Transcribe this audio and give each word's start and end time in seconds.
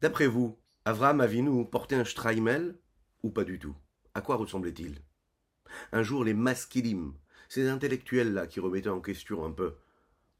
D'après 0.00 0.26
vous, 0.26 0.58
Avraham 0.84 1.20
Avinu 1.20 1.64
portait 1.68 1.96
un 1.96 2.04
Straimel 2.04 2.78
ou 3.22 3.30
pas 3.30 3.44
du 3.44 3.58
tout? 3.58 3.74
À 4.14 4.20
quoi 4.20 4.36
ressemblait-il? 4.36 5.00
Un 5.92 6.02
jour, 6.02 6.22
les 6.22 6.34
maskilim, 6.34 7.14
ces 7.48 7.68
intellectuels-là 7.68 8.46
qui 8.46 8.60
remettaient 8.60 8.88
en 8.88 9.00
question 9.00 9.44
un 9.44 9.52
peu 9.52 9.76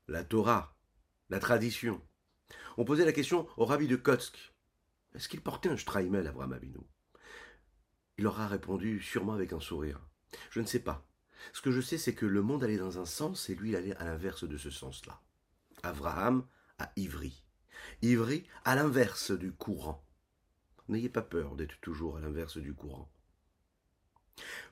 la 0.09 0.25
Torah, 0.25 0.77
la 1.31 1.41
tradition, 1.41 2.01
ont 2.77 2.85
posé 2.85 3.05
la 3.05 3.13
question 3.13 3.49
au 3.57 3.65
rabbi 3.65 3.89
de 3.89 3.97
Kotsk 3.97 4.55
Est-ce 5.15 5.29
qu'il 5.29 5.41
portait 5.41 5.71
un 5.71 5.77
Straimel, 5.77 6.27
Avraham 6.27 6.53
Avinu? 6.53 6.81
Il 8.19 8.25
leur 8.25 8.41
a 8.41 8.47
répondu, 8.47 9.01
sûrement 9.01 9.33
avec 9.33 9.53
un 9.55 9.61
sourire 9.61 10.01
Je 10.51 10.61
ne 10.61 10.67
sais 10.67 10.81
pas. 10.81 11.09
Ce 11.55 11.63
que 11.63 11.71
je 11.71 11.81
sais, 11.81 11.99
c'est 11.99 12.15
que 12.15 12.27
le 12.27 12.43
monde 12.43 12.63
allait 12.63 12.77
dans 12.77 12.99
un 12.99 13.07
sens 13.07 13.49
et 13.49 13.55
lui, 13.55 13.71
il 13.71 13.77
allait 13.77 13.97
à 13.97 14.05
l'inverse 14.05 14.45
de 14.45 14.57
ce 14.59 14.71
sens-là. 14.71 15.23
Abraham 15.83 16.47
à 16.79 16.93
Ivry. 16.97 17.46
Ivry 18.03 18.45
à 18.65 18.75
l'inverse 18.75 19.33
du 19.33 19.53
courant. 19.53 20.05
N'ayez 20.89 21.09
pas 21.09 21.23
peur 21.23 21.57
d'être 21.57 21.81
toujours 21.81 22.17
à 22.17 22.21
l'inverse 22.21 22.59
du 22.59 22.73
courant. 22.73 23.11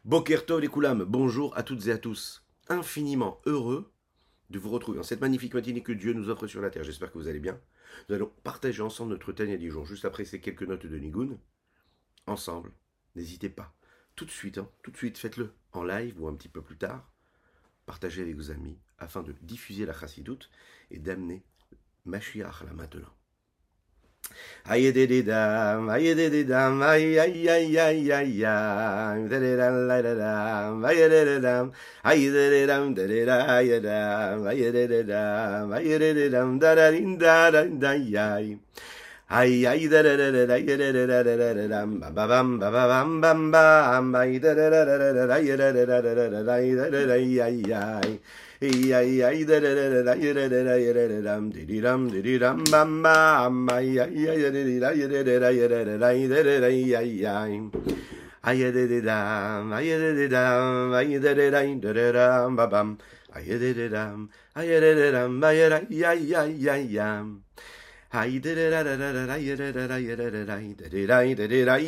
Bokertov 0.04 0.60
les 0.60 0.68
Koulam, 0.68 1.04
bonjour 1.04 1.56
à 1.56 1.62
toutes 1.62 1.86
et 1.86 1.92
à 1.92 1.98
tous. 1.98 2.44
Infiniment 2.68 3.40
heureux 3.46 3.92
de 4.50 4.58
vous 4.58 4.70
retrouver 4.70 4.98
dans 4.98 5.04
cette 5.04 5.20
magnifique 5.20 5.54
matinée 5.54 5.82
que 5.82 5.92
Dieu 5.92 6.12
nous 6.12 6.28
offre 6.28 6.46
sur 6.46 6.60
la 6.60 6.70
terre. 6.70 6.84
J'espère 6.84 7.10
que 7.10 7.18
vous 7.18 7.28
allez 7.28 7.40
bien. 7.40 7.58
Nous 8.08 8.14
allons 8.14 8.30
partager 8.42 8.82
ensemble 8.82 9.12
notre 9.12 9.32
Tania 9.32 9.58
jours 9.68 9.86
juste 9.86 10.04
après 10.04 10.24
ces 10.24 10.40
quelques 10.40 10.62
notes 10.62 10.86
de 10.86 10.98
Nigoun. 10.98 11.38
Ensemble, 12.26 12.72
n'hésitez 13.16 13.48
pas. 13.48 13.74
Tout 14.16 14.24
de 14.24 14.30
suite, 14.30 14.58
hein, 14.58 14.68
tout 14.82 14.90
de 14.90 14.96
suite, 14.96 15.18
faites-le 15.18 15.52
en 15.72 15.82
live 15.82 16.20
ou 16.20 16.28
un 16.28 16.34
petit 16.34 16.48
peu 16.48 16.62
plus 16.62 16.76
tard. 16.76 17.10
Partagez 17.86 18.22
avec 18.22 18.36
vos 18.36 18.50
amis 18.50 18.78
afin 18.98 19.22
de 19.22 19.34
diffuser 19.42 19.84
la 19.86 19.92
chassidoute 19.92 20.50
et 20.90 20.98
d'amener 20.98 21.42
مشی 22.06 22.42
اخلا 22.42 22.72
مدونو 22.72 23.06
های 24.66 24.92
دیدی 24.92 25.22
دم 25.22 25.86
های 25.88 26.14
دیدی 26.14 26.44
دم 26.44 26.82
های 26.82 27.18
های 27.18 27.48
های 27.48 27.78
های 27.78 28.10
های 28.10 28.42
های 28.42 29.28
دری 29.28 29.56
دم 29.56 29.86
لای 29.86 30.02
دم 30.14 30.82
های 30.84 31.08
دیدی 31.08 31.40
دم 31.40 31.72
های 32.04 32.30
دیدی 32.30 32.66
دم 32.66 32.94
دری 32.94 33.24
را 33.24 33.42
های 33.42 33.80
دم 33.80 34.42
های 34.44 34.72
دیدی 34.72 35.02
دم 35.02 35.68
های 35.72 35.98
دیدی 35.98 36.28
دم 36.28 36.58
دارین 36.58 37.18
دارین 37.18 37.78
دای 37.78 38.16
های 38.16 38.58
های 39.28 39.64
های 39.64 39.88
دری 39.88 40.16
دری 40.16 40.46
دری 40.46 41.36
دری 41.36 41.68
بام 41.68 42.00
بام 42.00 42.58
بام 42.58 43.20
بام 43.20 43.20
بام 43.20 43.50
بام 43.50 44.16
های 44.16 44.38
دری 44.38 44.70
دری 44.70 45.56
دری 45.56 46.76
دری 46.76 47.36
دری 47.36 48.20
Ayadidam, 58.44 59.72
I 59.72 59.84
ayadidam, 59.84 60.84
dadadam, 60.84 60.92
I 60.92 61.16
ayadidam, 63.40 64.28
ayadidam, 64.54 65.42
I 65.42 65.60
ayadidam, 71.34 71.84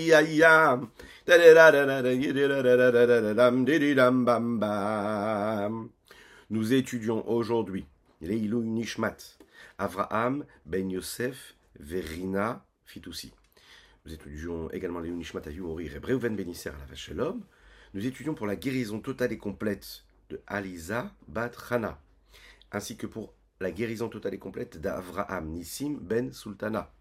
ayadidam, 3.97 5.91
nous 6.48 6.75
étudions 6.75 7.28
aujourd'hui 7.28 7.86
Leilou 8.20 8.62
Nishmat, 8.62 9.16
Avraham 9.78 10.44
Ben 10.64 10.89
Yosef 10.89 11.56
Verina 11.80 12.64
Fitoussi. 12.84 13.33
Nous 14.05 14.14
étudions 14.14 14.70
également 14.70 15.00
Leilou 15.00 15.17
Nishmat 15.17 15.42
à 15.47 15.50
Yumorir 15.50 15.97
et 15.97 15.98
Breuven 15.98 16.36
Benisser 16.36 16.69
à 16.69 16.78
la 16.78 16.84
Vachelom. 16.86 17.42
Nous 17.94 18.06
étudions 18.06 18.34
pour 18.34 18.47
la 18.47 18.55
guérison 18.55 19.00
totale 19.00 19.33
et 19.33 19.39
complète 19.39 20.05
de 20.30 20.40
Aliza 20.46 21.12
Bat 21.27 21.51
Hana, 21.70 22.01
ainsi 22.70 22.96
que 22.96 23.08
pour 23.08 23.35
la 23.58 23.73
guérison 23.73 24.08
totale 24.08 24.35
et 24.35 24.39
complète 24.39 24.80
d'Avraham 24.80 25.48
Nissim 25.48 25.98
Ben 26.01 26.33
Sultana. 26.33 26.92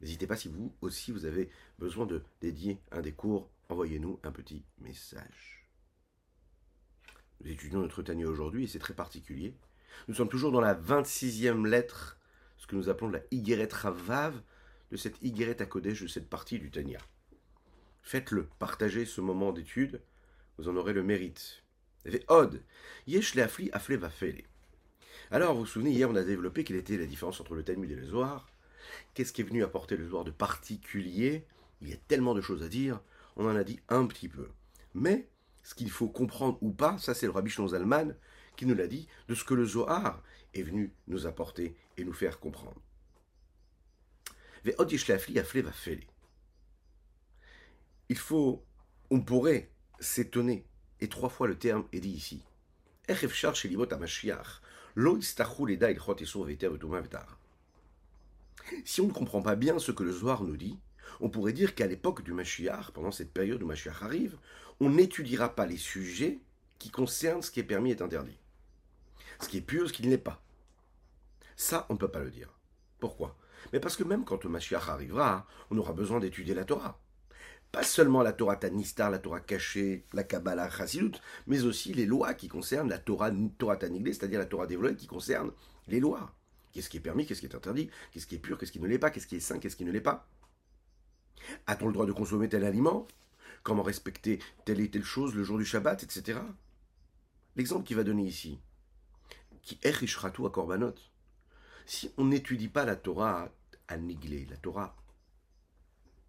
N'hésitez 0.00 0.28
pas 0.28 0.36
si 0.36 0.48
vous 0.48 0.72
aussi 0.80 1.10
vous 1.10 1.26
avez 1.26 1.50
besoin 1.78 2.06
de 2.06 2.22
dédier 2.40 2.78
un 2.92 3.00
des 3.00 3.12
cours, 3.12 3.50
envoyez-nous 3.68 4.20
un 4.22 4.30
petit 4.30 4.62
message. 4.78 5.59
Nous 7.42 7.50
étudions 7.50 7.80
notre 7.80 8.02
Tania 8.02 8.26
aujourd'hui 8.28 8.64
et 8.64 8.66
c'est 8.66 8.78
très 8.78 8.94
particulier. 8.94 9.54
Nous 10.08 10.14
sommes 10.14 10.28
toujours 10.28 10.52
dans 10.52 10.60
la 10.60 10.74
26e 10.74 11.66
lettre, 11.66 12.18
ce 12.56 12.66
que 12.66 12.76
nous 12.76 12.88
appelons 12.88 13.10
la 13.10 13.20
Igeret 13.30 13.68
Ravav, 13.72 14.40
de 14.90 14.96
cette 14.96 15.22
Igeret 15.22 15.56
Kodesh, 15.68 16.02
de 16.02 16.08
cette 16.08 16.28
partie 16.28 16.58
du 16.58 16.70
Tania. 16.70 17.00
Faites-le, 18.02 18.48
partagez 18.58 19.04
ce 19.04 19.20
moment 19.20 19.52
d'étude, 19.52 20.00
vous 20.58 20.68
en 20.68 20.76
aurez 20.76 20.92
le 20.92 21.02
mérite. 21.02 21.62
Od, 22.28 22.62
Yesh 23.06 23.36
Afli 23.36 23.70
Afle 23.72 23.96
Vafele. 23.96 24.42
Alors, 25.30 25.54
vous 25.54 25.60
vous 25.60 25.66
souvenez, 25.66 25.90
hier, 25.90 26.10
on 26.10 26.16
a 26.16 26.24
développé 26.24 26.64
quelle 26.64 26.76
était 26.76 26.96
la 26.96 27.06
différence 27.06 27.40
entre 27.40 27.54
le 27.54 27.62
Talmud 27.62 27.90
et 27.90 27.94
le 27.94 28.04
Zohar. 28.04 28.48
Qu'est-ce 29.14 29.32
qui 29.32 29.42
est 29.42 29.44
venu 29.44 29.62
apporter 29.62 29.96
le 29.96 30.08
Zohar 30.08 30.24
de 30.24 30.30
particulier? 30.30 31.46
Il 31.82 31.88
y 31.88 31.92
a 31.92 31.96
tellement 32.08 32.34
de 32.34 32.40
choses 32.40 32.62
à 32.62 32.68
dire, 32.68 33.00
on 33.36 33.46
en 33.46 33.54
a 33.54 33.64
dit 33.64 33.80
un 33.88 34.06
petit 34.06 34.28
peu. 34.28 34.48
Mais, 34.94 35.28
ce 35.62 35.74
qu'il 35.74 35.90
faut 35.90 36.08
comprendre 36.08 36.58
ou 36.60 36.70
pas, 36.72 36.98
ça 36.98 37.14
c'est 37.14 37.26
le 37.26 37.32
Rabbi 37.32 37.50
Zalman 37.50 38.14
qui 38.56 38.66
nous 38.66 38.74
l'a 38.74 38.86
dit, 38.86 39.08
de 39.28 39.34
ce 39.34 39.44
que 39.44 39.54
le 39.54 39.64
Zohar 39.64 40.22
est 40.54 40.62
venu 40.62 40.92
nous 41.06 41.26
apporter 41.26 41.76
et 41.96 42.04
nous 42.04 42.12
faire 42.12 42.40
comprendre. 42.40 42.80
Il 48.08 48.18
faut, 48.18 48.62
on 49.10 49.20
pourrait 49.20 49.70
s'étonner, 49.98 50.66
et 51.00 51.08
trois 51.08 51.30
fois 51.30 51.46
le 51.46 51.56
terme 51.56 51.86
est 51.92 52.00
dit 52.00 52.10
ici. 52.10 52.44
Si 58.84 59.00
on 59.00 59.06
ne 59.06 59.12
comprend 59.12 59.42
pas 59.42 59.56
bien 59.56 59.78
ce 59.78 59.92
que 59.92 60.02
le 60.02 60.12
Zohar 60.12 60.42
nous 60.42 60.56
dit, 60.56 60.78
on 61.20 61.28
pourrait 61.28 61.52
dire 61.52 61.74
qu'à 61.74 61.86
l'époque 61.86 62.22
du 62.22 62.32
Mashiach, 62.32 62.92
pendant 62.92 63.10
cette 63.10 63.32
période 63.32 63.62
où 63.62 63.66
Mashiach 63.66 64.02
arrive, 64.02 64.36
on 64.80 64.90
n'étudiera 64.90 65.54
pas 65.54 65.66
les 65.66 65.76
sujets 65.76 66.38
qui 66.78 66.90
concernent 66.90 67.42
ce 67.42 67.50
qui 67.50 67.60
est 67.60 67.64
permis 67.64 67.92
et 67.92 68.02
interdit. 68.02 68.38
Ce 69.40 69.48
qui 69.48 69.58
est 69.58 69.62
pur, 69.62 69.88
ce 69.88 69.92
qui 69.92 70.02
ne 70.02 70.10
l'est 70.10 70.18
pas. 70.18 70.42
Ça, 71.56 71.86
on 71.88 71.94
ne 71.94 71.98
peut 71.98 72.08
pas 72.10 72.20
le 72.20 72.30
dire. 72.30 72.48
Pourquoi? 72.98 73.36
Mais 73.72 73.80
parce 73.80 73.96
que 73.96 74.04
même 74.04 74.24
quand 74.24 74.44
le 74.44 74.50
Mashiach 74.50 74.88
arrivera, 74.88 75.46
on 75.70 75.78
aura 75.78 75.92
besoin 75.92 76.20
d'étudier 76.20 76.54
la 76.54 76.64
Torah 76.64 77.00
pas 77.72 77.82
seulement 77.82 78.22
la 78.22 78.32
Torah 78.32 78.56
Tanistar, 78.56 79.10
la 79.10 79.18
Torah 79.18 79.40
cachée, 79.40 80.04
la 80.12 80.24
Kabbalah 80.24 80.68
Chassidut, 80.70 81.12
mais 81.46 81.62
aussi 81.62 81.92
les 81.92 82.06
lois 82.06 82.34
qui 82.34 82.48
concernent 82.48 82.88
la 82.88 82.98
Torah, 82.98 83.30
Torah 83.58 83.76
Taniglé, 83.76 84.12
c'est-à-dire 84.12 84.40
la 84.40 84.46
Torah 84.46 84.66
développée 84.66 84.96
qui 84.96 85.06
concerne 85.06 85.52
les 85.86 86.00
lois. 86.00 86.34
Qu'est-ce 86.72 86.88
qui 86.88 86.96
est 86.96 87.00
permis, 87.00 87.26
qu'est-ce 87.26 87.40
qui 87.40 87.46
est 87.46 87.54
interdit, 87.54 87.90
qu'est-ce 88.12 88.26
qui 88.26 88.36
est 88.36 88.38
pur, 88.38 88.58
qu'est-ce 88.58 88.72
qui 88.72 88.80
ne 88.80 88.86
l'est 88.86 88.98
pas, 88.98 89.10
qu'est-ce 89.10 89.26
qui 89.26 89.36
est 89.36 89.40
sain, 89.40 89.58
qu'est-ce 89.58 89.76
qui 89.76 89.84
ne 89.84 89.92
l'est 89.92 90.00
pas. 90.00 90.28
A-t-on 91.66 91.86
le 91.86 91.92
droit 91.92 92.06
de 92.06 92.12
consommer 92.12 92.48
tel 92.48 92.64
aliment? 92.64 93.06
Comment 93.62 93.82
respecter 93.82 94.38
telle 94.64 94.80
et 94.80 94.90
telle 94.90 95.04
chose 95.04 95.34
le 95.34 95.44
jour 95.44 95.58
du 95.58 95.64
Shabbat, 95.64 96.02
etc. 96.02 96.40
L'exemple 97.56 97.84
qu'il 97.84 97.96
va 97.96 98.04
donner 98.04 98.24
ici, 98.24 98.58
qui 99.62 99.78
est 99.82 100.24
à 100.24 100.30
Korbanot, 100.30 100.94
si 101.84 102.12
on 102.16 102.24
n'étudie 102.26 102.68
pas 102.68 102.84
la 102.84 102.96
Torah 102.96 103.48
à 103.88 103.96
Niglé, 103.96 104.46
la 104.48 104.56
Torah 104.56 104.96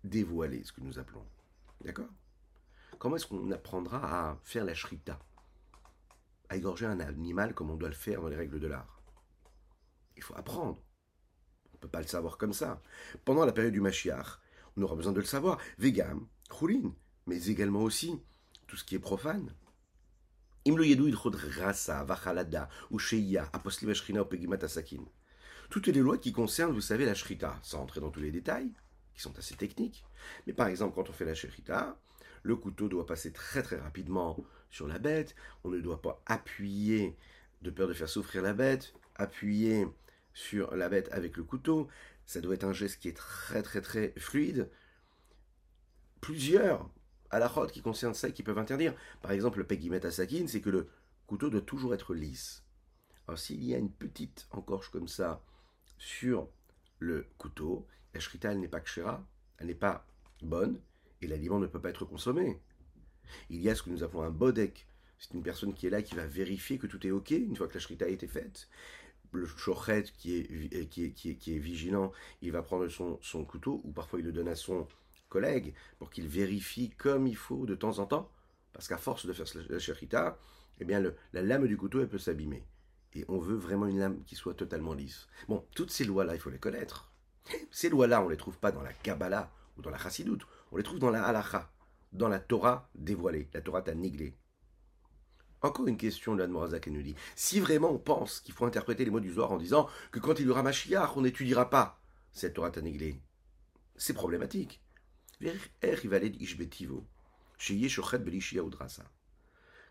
dévoiler, 0.04 0.64
ce 0.64 0.72
que 0.72 0.82
nous 0.82 1.00
appelons. 1.00 1.26
D'accord? 1.82 2.10
Comment 2.98 3.16
est-ce 3.16 3.28
qu'on 3.28 3.52
apprendra 3.52 4.30
à 4.30 4.38
faire 4.44 4.66
la 4.66 4.74
shrita? 4.74 5.20
À 6.50 6.58
égorger 6.58 6.86
un 6.86 7.00
animal 7.00 7.54
comme 7.54 7.70
on 7.70 7.76
doit 7.76 7.90
le 7.90 7.96
faire 7.96 8.22
dans 8.22 8.28
les 8.28 8.36
règles 8.36 8.60
de 8.60 8.68
l'art 8.68 9.02
Il 10.18 10.24
faut 10.24 10.36
apprendre. 10.36 10.82
On 11.72 11.78
ne 11.78 11.80
peut 11.80 11.88
pas 11.88 12.02
le 12.02 12.08
savoir 12.08 12.38
comme 12.38 12.54
ça. 12.54 12.82
Pendant 13.24 13.46
la 13.46 13.54
période 13.54 13.74
du 13.74 13.82
Mashiach, 13.82 14.40
on 14.78 14.84
aura 14.84 14.96
besoin 14.96 15.14
de 15.14 15.20
le 15.20 15.26
savoir. 15.26 15.58
Vegam, 15.78 16.28
choulin, 16.52 16.94
mais 17.28 17.46
également 17.46 17.84
aussi 17.84 18.20
tout 18.68 18.78
ce 18.78 18.84
qui 18.84 18.96
est 18.96 19.00
profane. 19.00 19.54
Toutes 25.70 25.88
les 25.88 26.02
lois 26.02 26.18
qui 26.18 26.32
concernent, 26.34 26.74
vous 26.74 26.82
savez, 26.82 27.06
la 27.06 27.16
shrita, 27.16 27.60
sans 27.64 27.82
entrer 27.82 28.00
dans 28.00 28.12
tous 28.12 28.20
les 28.20 28.32
détails, 28.32 28.72
qui 29.16 29.22
sont 29.22 29.38
assez 29.40 29.56
techniques. 29.56 30.06
Mais 30.46 30.54
par 30.54 30.68
exemple, 30.68 30.96
quand 30.96 31.10
on 31.10 31.14
fait 31.14 31.26
la 31.26 31.34
sherita, 31.34 31.98
le 32.44 32.56
couteau 32.56 32.88
doit 32.88 33.06
passer 33.06 33.32
très 33.32 33.64
très 33.64 33.78
rapidement 33.78 34.38
sur 34.70 34.88
la 34.88 35.00
bête. 35.00 35.36
On 35.64 35.70
ne 35.70 35.80
doit 35.80 36.02
pas 36.02 36.22
appuyer 36.26 37.18
de 37.62 37.70
peur 37.70 37.88
de 37.88 37.94
faire 37.94 38.10
souffrir 38.10 38.42
la 38.42 38.54
bête, 38.54 38.94
appuyer 39.16 39.88
sur 40.34 40.76
la 40.76 40.90
bête 40.90 41.10
avec 41.12 41.38
le 41.38 41.44
couteau. 41.44 41.88
Ça 42.32 42.40
doit 42.40 42.54
être 42.54 42.64
un 42.64 42.72
geste 42.72 43.02
qui 43.02 43.10
est 43.10 43.18
très 43.18 43.62
très 43.62 43.82
très 43.82 44.14
fluide. 44.18 44.70
Plusieurs 46.22 46.90
à 47.30 47.40
la 47.40 47.50
route 47.50 47.74
qui 47.74 47.82
concernent 47.82 48.14
ça 48.14 48.30
et 48.30 48.32
qui 48.32 48.42
peuvent 48.42 48.58
interdire. 48.58 48.96
Par 49.22 49.32
exemple, 49.32 49.58
le 49.58 49.68
pegimet 49.68 50.06
à 50.06 50.12
sakin, 50.12 50.48
c'est 50.48 50.62
que 50.62 50.70
le 50.70 50.88
couteau 51.28 51.50
doit 51.50 51.60
toujours 51.60 51.94
être 51.94 52.14
lisse. 52.14 52.64
Alors 53.28 53.38
s'il 53.38 53.62
y 53.66 53.76
a 53.76 53.78
une 53.78 53.92
petite 53.92 54.48
encorche 54.52 54.92
comme 54.92 55.10
ça 55.10 55.44
sur 55.98 56.48
le 57.00 57.28
couteau, 57.38 57.86
la 58.14 58.22
shrita, 58.22 58.54
elle 58.54 58.62
n'est 58.62 58.70
pas 58.70 58.80
kshera, 58.80 59.28
elle 59.58 59.68
n'est 59.68 59.76
pas 59.76 60.08
bonne, 60.42 60.80
et 61.20 61.28
l'aliment 61.28 61.60
ne 61.60 61.68
peut 61.68 61.82
pas 61.82 61.90
être 61.90 62.06
consommé. 62.06 62.62
Il 63.50 63.60
y 63.60 63.70
a 63.70 63.76
ce 63.76 63.84
que 63.84 63.90
nous 63.90 64.04
appelons 64.04 64.24
un 64.24 64.32
bodek. 64.32 64.88
C'est 65.20 65.34
une 65.34 65.44
personne 65.44 65.74
qui 65.74 65.86
est 65.86 65.90
là, 65.90 66.02
qui 66.02 66.16
va 66.16 66.28
vérifier 66.28 66.78
que 66.78 66.88
tout 66.88 67.06
est 67.06 67.12
OK 67.12 67.32
une 67.32 67.58
fois 67.58 67.68
que 67.68 67.74
la 67.74 67.82
shrita 67.82 68.06
a 68.06 68.08
été 68.08 68.26
faite. 68.26 68.70
Le 69.34 69.46
shochet 69.46 70.04
qui 70.18 70.38
est, 70.38 70.90
qui, 70.90 71.06
est, 71.06 71.12
qui, 71.12 71.30
est, 71.30 71.36
qui 71.36 71.56
est 71.56 71.60
vigilant, 71.60 72.12
il 72.42 72.52
va 72.52 72.62
prendre 72.62 72.88
son, 72.90 73.18
son 73.22 73.46
couteau, 73.46 73.82
ou 73.86 73.92
parfois 73.92 74.20
il 74.20 74.26
le 74.26 74.32
donne 74.32 74.50
à 74.50 74.56
son 74.56 74.88
collègue, 75.30 75.74
pour 76.00 76.10
qu'il 76.10 76.28
vérifie 76.28 76.90
comme 76.90 77.28
il 77.28 77.38
faut 77.38 77.66
de 77.66 77.76
temps 77.76 78.00
en 78.00 78.06
temps, 78.06 78.30
parce 78.74 78.88
qu'à 78.88 78.98
force 78.98 79.26
de 79.26 79.34
faire 79.34 79.46
la 79.70 79.80
shrita, 79.80 80.38
eh 80.80 80.86
bien 80.86 81.02
la 81.34 81.42
lame 81.42 81.68
du 81.68 81.78
couteau, 81.78 82.02
elle 82.02 82.10
peut 82.10 82.18
s'abîmer. 82.18 82.64
Et 83.14 83.26
on 83.28 83.40
veut 83.40 83.56
vraiment 83.56 83.88
une 83.88 84.00
lame 84.00 84.24
qui 84.26 84.36
soit 84.36 84.54
totalement 84.54 84.94
lisse. 84.94 85.28
Bon, 85.48 85.66
toutes 85.76 85.92
ces 85.92 86.06
lois-là, 86.06 86.36
il 86.36 86.40
faut 86.40 86.50
les 86.50 86.60
connaître. 86.60 87.12
Ces 87.72 87.90
lois-là, 87.90 88.22
on 88.22 88.26
ne 88.26 88.32
les 88.32 88.38
trouve 88.38 88.58
pas 88.58 88.72
dans 88.72 88.82
la 88.82 88.94
Kabbalah 88.94 89.52
ou 89.78 89.82
dans 89.82 89.90
la 89.90 89.98
Chassidoute, 89.98 90.46
on 90.72 90.78
les 90.78 90.84
trouve 90.84 91.00
dans 91.00 91.10
la 91.10 91.24
Halacha, 91.24 91.70
dans 92.14 92.28
la 92.28 92.40
Torah 92.40 92.90
dévoilée, 92.96 93.50
la 93.54 93.62
Torah 93.62 93.82
Taniglée. 93.82 94.34
Encore 95.64 95.88
une 95.88 95.98
question 95.98 96.36
de 96.36 96.46
Morazak 96.46 96.88
nous 96.88 97.04
dit 97.04 97.16
si 97.36 97.60
vraiment 97.60 97.92
on 97.92 98.00
pense 98.00 98.40
qu'il 98.40 98.54
faut 98.54 98.66
interpréter 98.66 99.06
les 99.06 99.12
mots 99.12 99.20
du 99.20 99.32
Zohar 99.32 99.52
en 99.52 99.58
disant 99.58 99.88
que 100.12 100.20
quand 100.20 100.40
il 100.40 100.48
y 100.48 100.50
aura 100.50 100.64
Mashiach, 100.64 101.16
on 101.16 101.22
n'étudiera 101.22 101.70
pas 101.70 102.02
cette 102.34 102.56
Torah 102.56 102.72
Taniglée, 102.72 103.22
c'est 103.96 104.14
problématique. 104.14 104.82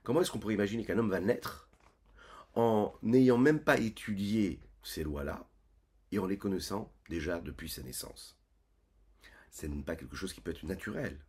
Comment 0.03 0.21
est-ce 0.21 0.31
qu'on 0.31 0.39
pourrait 0.39 0.55
imaginer 0.55 0.85
qu'un 0.85 0.99
homme 0.99 1.11
va 1.11 1.21
naître 1.21 1.69
en 2.55 2.93
n'ayant 3.03 3.39
même 3.39 3.61
pas 3.61 3.79
étudié 3.79 4.61
ces 4.83 5.05
lois-là 5.05 5.47
et 6.11 6.19
en 6.19 6.27
les 6.27 6.39
connaissant 6.39 6.93
déjà 7.09 7.41
depuis 7.41 7.69
sa 7.69 7.83
naissance? 7.83 8.37
Ce 9.53 9.67
n'est 9.67 9.83
pas 9.83 9.97
quelque 9.97 10.17
chose 10.17 10.33
qui 10.33 10.41
peut 10.41 10.51
être 10.51 10.65
naturel. 10.65 11.21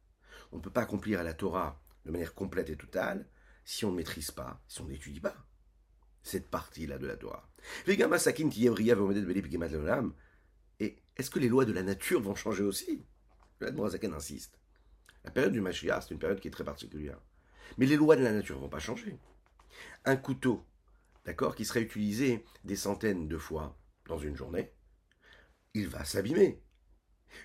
On 0.51 0.57
ne 0.57 0.61
peut 0.61 0.71
pas 0.71 0.81
accomplir 0.81 1.23
la 1.23 1.33
Torah 1.33 1.79
de 2.05 2.11
manière 2.11 2.33
complète 2.33 2.69
et 2.69 2.75
totale 2.75 3.27
si 3.63 3.85
on 3.85 3.91
ne 3.91 3.97
maîtrise 3.97 4.31
pas, 4.31 4.61
si 4.67 4.81
on 4.81 4.87
n'étudie 4.87 5.19
pas 5.19 5.35
cette 6.23 6.49
partie-là 6.49 6.97
de 6.97 7.07
la 7.07 7.17
Torah. 7.17 7.49
Et 10.79 10.97
est-ce 11.17 11.29
que 11.29 11.39
les 11.39 11.49
lois 11.49 11.65
de 11.65 11.73
la 11.73 11.83
nature 11.83 12.21
vont 12.21 12.35
changer 12.35 12.63
aussi? 12.63 13.03
Le 13.59 14.13
insiste. 14.13 14.59
La 15.23 15.31
période 15.31 15.53
du 15.53 15.61
Mashiach, 15.61 16.03
c'est 16.03 16.13
une 16.13 16.19
période 16.19 16.39
qui 16.39 16.47
est 16.47 16.51
très 16.51 16.63
particulière. 16.63 17.19
Mais 17.77 17.85
les 17.85 17.95
lois 17.95 18.15
de 18.15 18.23
la 18.23 18.31
nature 18.31 18.55
ne 18.55 18.61
vont 18.61 18.69
pas 18.69 18.79
changer. 18.79 19.17
Un 20.05 20.15
couteau, 20.15 20.65
d'accord, 21.25 21.55
qui 21.55 21.65
serait 21.65 21.81
utilisé 21.81 22.43
des 22.63 22.75
centaines 22.75 23.27
de 23.27 23.37
fois 23.37 23.77
dans 24.07 24.17
une 24.17 24.35
journée, 24.35 24.73
il 25.73 25.87
va 25.87 26.03
s'abîmer. 26.03 26.61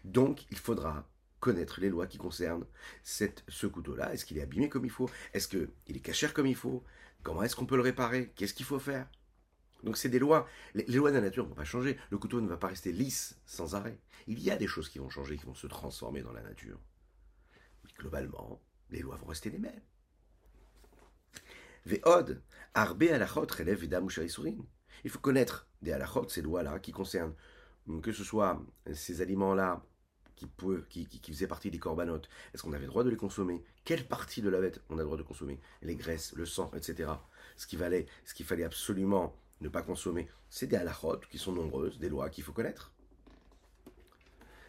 Donc, 0.04 0.46
il 0.50 0.58
faudra 0.58 1.08
connaître 1.40 1.80
les 1.80 1.88
lois 1.88 2.06
qui 2.06 2.18
concernent 2.18 2.66
ce 3.02 3.66
couteau-là. 3.66 4.12
Est-ce 4.12 4.24
qu'il 4.24 4.38
est 4.38 4.42
abîmé 4.42 4.68
comme 4.68 4.84
il 4.84 4.90
faut? 4.90 5.10
Est-ce 5.32 5.48
qu'il 5.48 5.68
est 5.88 6.00
cachère 6.00 6.34
comme 6.34 6.46
il 6.46 6.56
faut? 6.56 6.82
Comment 7.22 7.42
est-ce 7.42 7.56
qu'on 7.56 7.66
peut 7.66 7.76
le 7.76 7.82
réparer? 7.82 8.32
Qu'est-ce 8.36 8.54
qu'il 8.54 8.66
faut 8.66 8.78
faire? 8.78 9.08
Donc 9.82 9.96
c'est 9.96 10.08
des 10.08 10.18
lois. 10.18 10.48
Les, 10.74 10.84
lois 10.86 11.10
de 11.10 11.16
la 11.16 11.22
nature 11.22 11.44
ne 11.44 11.48
vont 11.50 11.54
pas 11.54 11.64
changer. 11.64 11.98
Le 12.10 12.18
couteau 12.18 12.40
ne 12.40 12.48
va 12.48 12.56
pas 12.56 12.68
rester 12.68 12.92
lisse 12.92 13.38
sans 13.46 13.74
arrêt. 13.74 13.98
Il 14.26 14.40
y 14.40 14.50
a 14.50 14.56
des 14.56 14.66
choses 14.66 14.88
qui 14.88 14.98
vont 14.98 15.10
changer, 15.10 15.36
qui 15.36 15.44
vont 15.44 15.54
se 15.54 15.66
transformer 15.66 16.22
dans 16.22 16.32
la 16.32 16.42
nature. 16.42 16.78
Mais 17.84 17.92
globalement, 17.98 18.62
les 18.90 19.00
lois 19.00 19.16
vont 19.16 19.26
rester 19.26 19.50
les 19.50 19.58
mêmes. 19.58 19.82
Ve'od, 21.84 22.42
arbe 22.74 23.04
alachot 23.04 23.46
relève 23.56 23.84
Il 25.04 25.10
faut 25.10 25.20
connaître 25.20 25.68
des 25.82 25.92
alachot, 25.92 26.28
ces 26.28 26.42
lois-là, 26.42 26.80
qui 26.80 26.92
concernent 26.92 27.34
que 28.02 28.12
ce 28.12 28.24
soit 28.24 28.60
ces 28.92 29.20
aliments-là 29.20 29.84
qui, 30.36 30.48
qui, 30.88 31.06
qui, 31.06 31.32
faisaient 31.32 31.46
partie 31.46 31.70
des 31.70 31.78
corbanotes, 31.78 32.28
est-ce 32.54 32.62
qu'on 32.62 32.72
avait 32.72 32.84
le 32.84 32.90
droit 32.90 33.04
de 33.04 33.10
les 33.10 33.16
consommer? 33.16 33.64
Quelle 33.84 34.06
partie 34.06 34.42
de 34.42 34.48
la 34.48 34.60
bête 34.60 34.80
on 34.90 34.94
a 34.94 34.98
le 34.98 35.04
droit 35.04 35.16
de 35.16 35.22
consommer? 35.22 35.58
Les 35.82 35.96
graisses, 35.96 36.34
le 36.34 36.46
sang, 36.46 36.70
etc. 36.76 37.10
Ce 37.56 37.66
qui 37.66 37.76
valait, 37.76 38.06
ce 38.24 38.34
qu'il 38.34 38.46
fallait 38.46 38.64
absolument 38.64 39.34
ne 39.60 39.68
pas 39.68 39.82
consommer, 39.82 40.28
c'est 40.50 40.66
des 40.66 40.76
halachot 40.76 41.20
qui 41.30 41.38
sont 41.38 41.52
nombreuses, 41.52 41.98
des 41.98 42.08
lois 42.08 42.28
qu'il 42.28 42.44
faut 42.44 42.52
connaître. 42.52 42.92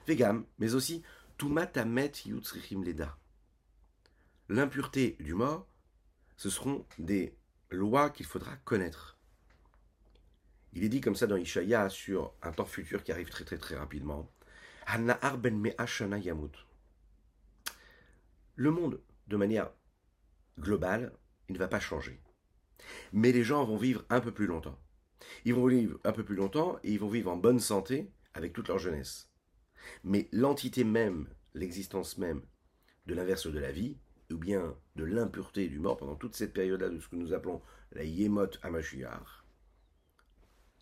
Vegam, 0.07 0.45
mais 0.57 0.73
aussi 0.73 1.03
tumatamet 1.37 2.13
yutzrichim 2.25 2.83
leda. 2.83 3.17
L'impureté 4.49 5.17
du 5.19 5.33
mort, 5.33 5.67
ce 6.37 6.49
seront 6.49 6.85
des 6.97 7.35
lois 7.69 8.09
qu'il 8.09 8.25
faudra 8.25 8.55
connaître. 8.57 9.17
Il 10.73 10.83
est 10.83 10.89
dit 10.89 11.01
comme 11.01 11.15
ça 11.15 11.27
dans 11.27 11.35
Ishaïa 11.35 11.89
sur 11.89 12.33
un 12.41 12.51
temps 12.51 12.65
futur 12.65 13.03
qui 13.03 13.11
arrive 13.11 13.29
très 13.29 13.43
très 13.43 13.57
très 13.57 13.75
rapidement. 13.75 14.31
Le 18.55 18.71
monde, 18.71 19.01
de 19.27 19.35
manière 19.35 19.69
globale, 20.57 21.11
ne 21.49 21.57
va 21.57 21.67
pas 21.67 21.81
changer. 21.81 22.21
Mais 23.11 23.33
les 23.33 23.43
gens 23.43 23.65
vont 23.65 23.75
vivre 23.75 24.05
un 24.09 24.21
peu 24.21 24.31
plus 24.31 24.47
longtemps. 24.47 24.79
Ils 25.43 25.53
vont 25.53 25.67
vivre 25.67 25.99
un 26.05 26.13
peu 26.13 26.23
plus 26.23 26.37
longtemps 26.37 26.79
et 26.83 26.93
ils 26.93 26.99
vont 26.99 27.09
vivre 27.09 27.29
en 27.29 27.35
bonne 27.35 27.59
santé 27.59 28.09
avec 28.33 28.53
toute 28.53 28.69
leur 28.69 28.79
jeunesse. 28.79 29.29
Mais 30.05 30.29
l'entité 30.31 30.85
même, 30.85 31.27
l'existence 31.53 32.17
même 32.17 32.41
de 33.07 33.13
l'inverse 33.13 33.47
de 33.47 33.59
la 33.59 33.73
vie, 33.73 33.97
ou 34.31 34.37
bien 34.37 34.73
de 34.95 35.03
l'impureté 35.03 35.67
du 35.67 35.79
mort 35.79 35.97
pendant 35.97 36.15
toute 36.15 36.35
cette 36.35 36.53
période-là 36.53 36.87
de 36.87 36.99
ce 36.99 37.09
que 37.09 37.17
nous 37.17 37.33
appelons 37.33 37.61
la 37.91 38.05
Yemot 38.05 38.51
Hamashiach, 38.61 39.43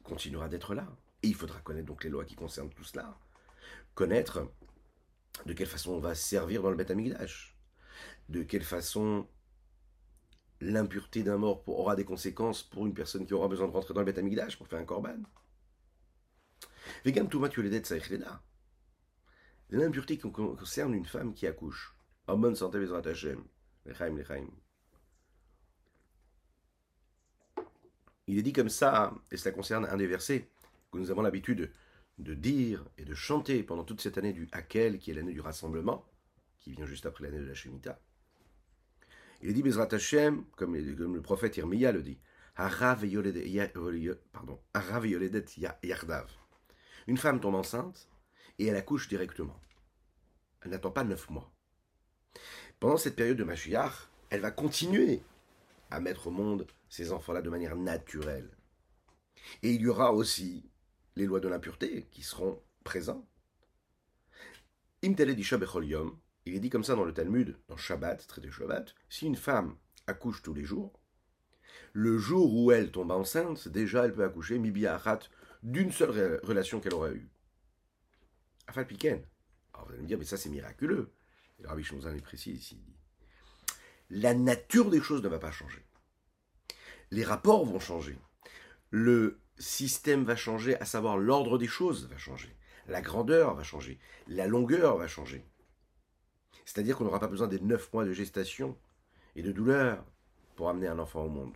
continuera 0.03 0.47
d'être 0.47 0.75
là. 0.75 0.95
Et 1.23 1.27
il 1.29 1.35
faudra 1.35 1.59
connaître 1.61 1.87
donc 1.87 2.03
les 2.03 2.11
lois 2.11 2.25
qui 2.25 2.35
concernent 2.35 2.69
tout 2.69 2.83
cela 2.83 3.17
connaître 3.94 4.51
de 5.45 5.53
quelle 5.53 5.67
façon 5.67 5.91
on 5.91 6.00
va 6.00 6.15
servir 6.15 6.62
dans 6.62 6.69
le 6.69 6.75
Beth 6.75 6.91
Amikdash, 6.91 7.57
de 8.29 8.44
quelle 8.44 8.63
façon 8.63 9.27
l'impureté 10.62 11.23
d'un 11.23 11.38
mort 11.38 11.67
aura 11.67 11.95
des 11.95 12.06
conséquences 12.06 12.63
pour 12.63 12.85
une 12.85 12.94
personne 12.94 13.25
qui 13.25 13.33
aura 13.33 13.47
besoin 13.47 13.67
de 13.67 13.73
rentrer 13.73 13.94
dans 13.94 14.01
le 14.01 14.06
Beth 14.06 14.17
Amikdash 14.17 14.57
pour 14.57 14.67
faire 14.67 14.79
un 14.79 14.85
korban. 14.85 15.21
Vegan 17.03 17.27
L'impureté 19.71 20.17
qui 20.17 20.31
concerne 20.31 20.94
une 20.94 21.06
femme 21.06 21.33
qui 21.33 21.47
accouche. 21.47 21.95
En 22.27 22.38
bonne 22.38 22.56
santé, 22.56 22.77
Hashem. 22.77 23.44
Il 28.27 28.39
est 28.39 28.41
dit 28.41 28.53
comme 28.53 28.69
ça, 28.69 29.13
et 29.31 29.38
cela 29.38 29.53
concerne 29.53 29.85
un 29.85 29.97
des 29.97 30.07
versets 30.07 30.50
que 30.91 30.97
nous 30.97 31.12
avons 31.12 31.21
l'habitude 31.21 31.71
de 32.17 32.33
dire 32.33 32.85
et 32.97 33.06
de 33.06 33.13
chanter 33.13 33.63
pendant 33.63 33.83
toute 33.83 34.01
cette 34.01 34.17
année 34.17 34.33
du 34.33 34.47
Hakel, 34.51 35.00
qui 35.00 35.12
est 35.12 35.13
l'année 35.13 35.33
du 35.33 35.41
rassemblement, 35.41 36.06
qui 36.60 36.72
vient 36.72 36.86
juste 36.86 37.05
après 37.05 37.25
l'année 37.25 37.39
de 37.39 37.48
la 37.48 37.53
Shemitah. 37.53 38.00
Il 39.41 39.53
dit 39.53 39.63
comme, 40.55 40.75
le 40.75 41.22
prophète 41.22 41.57
Irmiya 41.57 41.91
le 41.91 42.01
dit, 42.01 42.17
Yardav. 45.84 46.31
Une 47.07 47.17
femme 47.17 47.39
tombe 47.39 47.55
enceinte 47.55 48.10
et 48.57 48.67
elle 48.67 48.75
accouche 48.75 49.07
directement. 49.07 49.60
Elle 50.62 50.72
n'attend 50.72 50.91
pas 50.91 51.03
neuf 51.03 51.29
mois. 51.29 51.51
Pendant 52.79 52.98
cette 52.98 53.15
période 53.15 53.38
de 53.38 53.43
Mashiach, 53.43 54.10
elle 54.29 54.41
va 54.41 54.51
continuer 54.51 55.22
à 55.91 56.00
mettre 56.00 56.27
au 56.27 56.31
monde 56.31 56.65
ces 56.89 57.12
enfants-là 57.12 57.41
de 57.41 57.50
manière 57.50 57.75
naturelle. 57.75 58.50
Et 59.62 59.72
il 59.72 59.81
y 59.81 59.88
aura 59.88 60.13
aussi 60.13 60.69
les 61.15 61.25
lois 61.25 61.39
de 61.39 61.48
l'impureté 61.48 62.07
qui 62.12 62.22
seront 62.24 62.62
présents. 62.84 63.27
il 65.01 65.19
est 65.22 66.60
dit 66.60 66.69
comme 66.69 66.84
ça 66.84 66.95
dans 66.95 67.03
le 67.05 67.13
Talmud, 67.13 67.57
dans 67.67 67.77
Shabbat, 67.77 68.27
traité 68.27 68.51
Shabbat, 68.51 68.93
si 69.10 69.25
une 69.25 69.36
femme 69.36 69.77
accouche 70.07 70.41
tous 70.41 70.53
les 70.53 70.65
jours, 70.65 71.00
le 71.93 72.17
jour 72.17 72.53
où 72.53 72.72
elle 72.72 72.91
tombe 72.91 73.12
enceinte, 73.12 73.67
déjà 73.67 74.05
elle 74.05 74.13
peut 74.13 74.24
accoucher 74.24 74.60
mibiahat 74.60 75.19
d'une 75.63 75.91
seule 75.91 76.39
relation 76.43 76.79
qu'elle 76.79 76.93
aura 76.93 77.12
eue. 77.12 77.29
Afal 78.67 78.88
Piken. 78.88 79.24
Alors 79.74 79.88
vous 79.88 79.93
allez 79.93 80.03
me 80.03 80.07
dire, 80.07 80.17
mais 80.17 80.25
ça 80.25 80.38
c'est 80.38 80.50
miraculeux. 80.50 81.12
Et 81.60 81.63
le 81.63 81.69
Rabbi 81.69 81.84
est 81.84 82.22
précis 82.22 82.51
ici. 82.51 82.81
La 84.10 84.34
nature 84.34 84.89
des 84.89 85.01
choses 85.01 85.24
ne 85.24 85.29
va 85.29 85.39
pas 85.39 85.51
changer. 85.51 85.84
Les 87.12 87.24
rapports 87.24 87.65
vont 87.65 87.79
changer. 87.79 88.17
Le 88.91 89.39
système 89.57 90.24
va 90.24 90.35
changer, 90.35 90.79
à 90.79 90.85
savoir 90.85 91.17
l'ordre 91.17 91.57
des 91.57 91.67
choses 91.67 92.07
va 92.07 92.17
changer, 92.17 92.55
la 92.88 93.01
grandeur 93.01 93.55
va 93.55 93.63
changer, 93.63 94.00
la 94.27 94.47
longueur 94.47 94.97
va 94.97 95.07
changer. 95.07 95.45
C'est-à-dire 96.65 96.97
qu'on 96.97 97.05
n'aura 97.05 97.19
pas 97.19 97.27
besoin 97.27 97.47
des 97.47 97.59
neuf 97.59 97.91
mois 97.93 98.05
de 98.05 98.13
gestation 98.13 98.77
et 99.35 99.43
de 99.43 99.51
douleur 99.51 100.03
pour 100.55 100.69
amener 100.69 100.88
un 100.88 101.00
enfant 101.00 101.24
au 101.24 101.29
monde. 101.29 101.55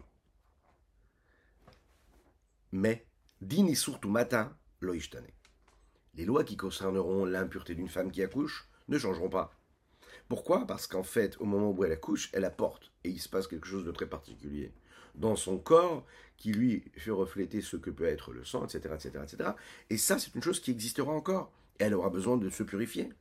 Mais, 2.72 3.08
dini 3.42 3.76
surtout 3.76 4.10
matin, 4.10 4.56
loishtane. 4.82 5.28
Les 6.14 6.26
lois 6.26 6.44
qui 6.44 6.58
concerneront 6.58 7.26
l'impureté 7.26 7.76
d'une 7.76 7.90
femme 7.90 8.12
qui 8.12 8.22
accouche 8.22 8.70
ne 8.88 8.98
changeront 8.98 9.30
pas. 9.30 9.54
Pourquoi? 10.28 10.68
Parce 10.68 10.86
qu'en 10.86 11.04
fait, 11.04 11.38
au 11.40 11.46
moment 11.46 11.72
où 11.72 11.84
elle 11.84 11.92
accouche, 11.92 12.30
elle 12.34 12.46
apporte, 12.46 12.92
et 13.04 13.10
il 13.10 13.20
se 13.20 13.30
passe 13.30 13.48
quelque 13.48 13.68
chose 13.68 13.86
de 13.86 13.92
très 13.92 14.08
particulier 14.08 14.74
dans 15.16 15.36
son 15.36 15.58
corps 15.58 16.06
qui 16.40 16.54
lui 16.54 16.84
fait 16.96 17.12
refléter 17.12 17.62
ce 17.62 17.76
que 17.76 17.90
peut 17.92 18.06
être 18.06 18.32
le 18.32 18.44
sang, 18.46 18.66
etc. 18.66 18.96
etc., 18.96 19.24
etc. 19.24 19.52
Et 19.90 19.98
ça, 19.98 20.18
c'est 20.18 20.34
une 20.34 20.42
chose 20.42 20.62
qui 20.62 20.72
existera 20.72 21.12
encore. 21.12 21.52
Elle 21.78 21.94
aura 21.94 22.10
besoin 22.10 22.38
de 22.38 22.50
se 22.50 22.64
purifier. 22.64 23.12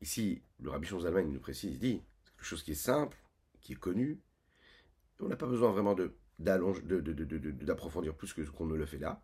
Ici, 0.00 0.42
le 0.60 0.70
Rabbi 0.70 0.88
Zalman 0.88 1.30
nous 1.30 1.40
précise, 1.40 1.72
il 1.72 1.78
dit, 1.78 2.02
quelque 2.36 2.46
chose 2.46 2.64
qui 2.64 2.72
est 2.72 2.74
simple, 2.74 3.16
qui 3.60 3.74
est 3.74 3.76
connu, 3.76 4.18
on 5.20 5.28
n'a 5.28 5.36
pas 5.36 5.46
besoin 5.46 5.70
vraiment 5.70 5.94
d'approfondir 6.38 8.12
de, 8.12 8.18
plus 8.18 8.32
que 8.32 8.44
ce 8.44 8.50
qu'on 8.50 8.66
ne 8.66 8.74
le 8.74 8.86
fait 8.86 8.98
là, 8.98 9.22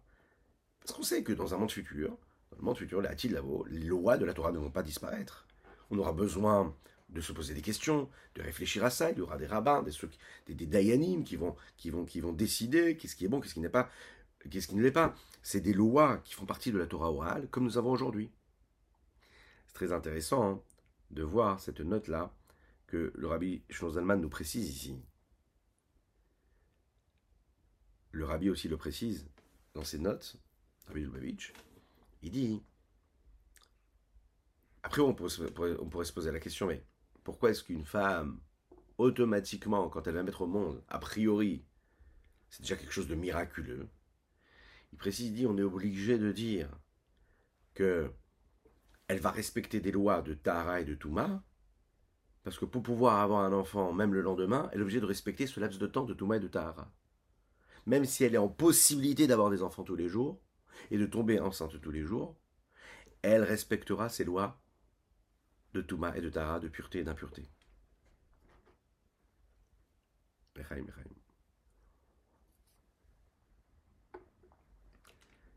parce 0.80 0.92
qu'on 0.92 1.02
sait 1.02 1.24
que 1.24 1.32
dans 1.32 1.54
un 1.54 1.58
monde 1.58 1.70
futur, 1.70 2.16
le 2.56 2.62
monde 2.62 2.76
futur, 2.76 3.02
les 3.02 3.84
lois 3.84 4.16
de 4.16 4.24
la 4.24 4.34
Torah 4.34 4.52
ne 4.52 4.58
vont 4.58 4.70
pas 4.70 4.82
disparaître. 4.82 5.46
On 5.90 5.98
aura 5.98 6.12
besoin 6.12 6.74
de 7.10 7.20
se 7.20 7.32
poser 7.32 7.54
des 7.54 7.60
questions, 7.60 8.08
de 8.34 8.42
réfléchir 8.42 8.84
à 8.84 8.90
ça. 8.90 9.10
Il 9.10 9.18
y 9.18 9.20
aura 9.20 9.36
des 9.36 9.46
rabbins, 9.46 9.82
des, 9.82 10.54
des, 10.54 10.66
dayanim 10.66 11.24
qui 11.24 11.36
vont, 11.36 11.56
qui, 11.76 11.90
vont, 11.90 12.04
qui 12.04 12.20
vont 12.20 12.32
décider 12.32 12.96
qu'est-ce 12.96 13.16
qui 13.16 13.24
est 13.24 13.28
bon, 13.28 13.40
qu'est-ce 13.40 13.54
qui 13.54 13.60
n'est 13.60 13.68
pas, 13.68 13.90
qu'est-ce 14.50 14.68
qui 14.68 14.76
ne 14.76 14.82
l'est 14.82 14.92
pas. 14.92 15.14
C'est 15.42 15.60
des 15.60 15.74
lois 15.74 16.18
qui 16.24 16.34
font 16.34 16.46
partie 16.46 16.72
de 16.72 16.78
la 16.78 16.86
Torah 16.86 17.10
orale, 17.12 17.48
comme 17.50 17.64
nous 17.64 17.78
avons 17.78 17.90
aujourd'hui. 17.90 18.30
C'est 19.66 19.74
très 19.74 19.92
intéressant 19.92 20.50
hein, 20.50 20.62
de 21.10 21.22
voir 21.22 21.60
cette 21.60 21.80
note-là 21.80 22.34
que 22.86 23.12
le 23.14 23.26
rabbi 23.26 23.62
Zalman 23.70 24.20
nous 24.20 24.28
précise 24.28 24.68
ici. 24.68 25.02
Le 28.10 28.24
rabbi 28.24 28.50
aussi 28.50 28.68
le 28.68 28.76
précise 28.76 29.26
dans 29.74 29.84
ses 29.84 29.98
notes, 29.98 30.36
Rabbi 30.86 31.00
Lubavitch. 31.00 31.52
Il 32.22 32.30
dit 32.30 32.62
après, 34.82 35.00
on 35.00 35.14
pourrait, 35.14 35.30
se 36.04 36.12
poser 36.12 36.32
la 36.32 36.40
question, 36.40 36.66
mais 36.66 36.84
pourquoi 37.22 37.50
est-ce 37.50 37.62
qu'une 37.62 37.84
femme, 37.84 38.40
automatiquement, 38.98 39.88
quand 39.88 40.06
elle 40.06 40.14
va 40.14 40.22
mettre 40.22 40.42
au 40.42 40.46
monde, 40.46 40.82
a 40.88 40.98
priori, 40.98 41.64
c'est 42.50 42.62
déjà 42.62 42.76
quelque 42.76 42.92
chose 42.92 43.06
de 43.06 43.14
miraculeux 43.14 43.88
Il 44.92 44.98
précise, 44.98 45.28
il 45.28 45.34
dit, 45.34 45.46
on 45.46 45.56
est 45.56 45.62
obligé 45.62 46.18
de 46.18 46.32
dire 46.32 46.68
que 47.74 48.12
elle 49.08 49.20
va 49.20 49.30
respecter 49.30 49.80
des 49.80 49.92
lois 49.92 50.22
de 50.22 50.34
Tahara 50.34 50.80
et 50.80 50.84
de 50.84 50.94
Touma, 50.94 51.44
parce 52.44 52.58
que 52.58 52.64
pour 52.64 52.82
pouvoir 52.82 53.20
avoir 53.20 53.40
un 53.44 53.52
enfant, 53.52 53.92
même 53.92 54.14
le 54.14 54.20
lendemain, 54.20 54.68
elle 54.72 54.80
est 54.80 54.82
obligée 54.82 55.00
de 55.00 55.06
respecter 55.06 55.46
ce 55.46 55.60
laps 55.60 55.78
de 55.78 55.86
temps 55.86 56.04
de 56.04 56.14
Touma 56.14 56.36
et 56.36 56.40
de 56.40 56.48
Tahara. 56.48 56.92
Même 57.86 58.04
si 58.04 58.24
elle 58.24 58.34
est 58.34 58.38
en 58.38 58.48
possibilité 58.48 59.26
d'avoir 59.26 59.50
des 59.50 59.62
enfants 59.62 59.84
tous 59.84 59.96
les 59.96 60.08
jours, 60.08 60.40
et 60.90 60.98
de 60.98 61.06
tomber 61.06 61.40
enceinte 61.40 61.80
tous 61.80 61.90
les 61.90 62.02
jours, 62.02 62.36
elle 63.22 63.44
respectera 63.44 64.08
ces 64.08 64.24
lois 64.24 64.60
de 65.74 65.80
Touma 65.80 66.16
et 66.16 66.20
de 66.20 66.28
Tara, 66.28 66.60
de 66.60 66.68
pureté 66.68 66.98
et 66.98 67.04
d'impureté. 67.04 67.48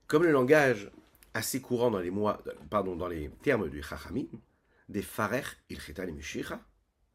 Comme 0.07 0.23
le 0.23 0.31
langage 0.31 0.91
assez 1.33 1.61
courant 1.61 1.91
dans 1.91 1.99
les, 1.99 2.11
mois, 2.11 2.41
pardon, 2.69 2.95
dans 2.95 3.07
les 3.07 3.29
termes 3.41 3.69
du 3.69 3.83
Chachamim, 3.83 4.27
des 4.87 5.01
Farer 5.01 5.43
ilchetan 5.69 6.07
et 6.07 6.43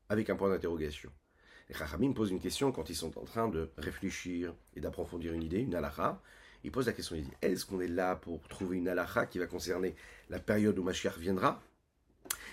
avec 0.08 0.28
un 0.28 0.36
point 0.36 0.50
d'interrogation. 0.50 1.10
Les 1.68 1.74
Chachamim 1.74 2.12
posent 2.12 2.30
une 2.30 2.40
question 2.40 2.72
quand 2.72 2.90
ils 2.90 2.96
sont 2.96 3.16
en 3.16 3.24
train 3.24 3.48
de 3.48 3.70
réfléchir 3.78 4.54
et 4.74 4.80
d'approfondir 4.80 5.32
une 5.32 5.42
idée, 5.42 5.60
une 5.60 5.74
halakha. 5.74 6.20
Ils 6.64 6.70
posent 6.70 6.86
la 6.86 6.92
question, 6.92 7.16
ils 7.16 7.22
disent, 7.22 7.32
est-ce 7.42 7.64
qu'on 7.66 7.80
est 7.80 7.88
là 7.88 8.16
pour 8.16 8.46
trouver 8.48 8.76
une 8.76 8.88
halakha 8.88 9.26
qui 9.26 9.38
va 9.38 9.46
concerner 9.46 9.94
la 10.28 10.38
période 10.38 10.78
où 10.78 10.82
Mashiach 10.82 11.18
viendra? 11.18 11.62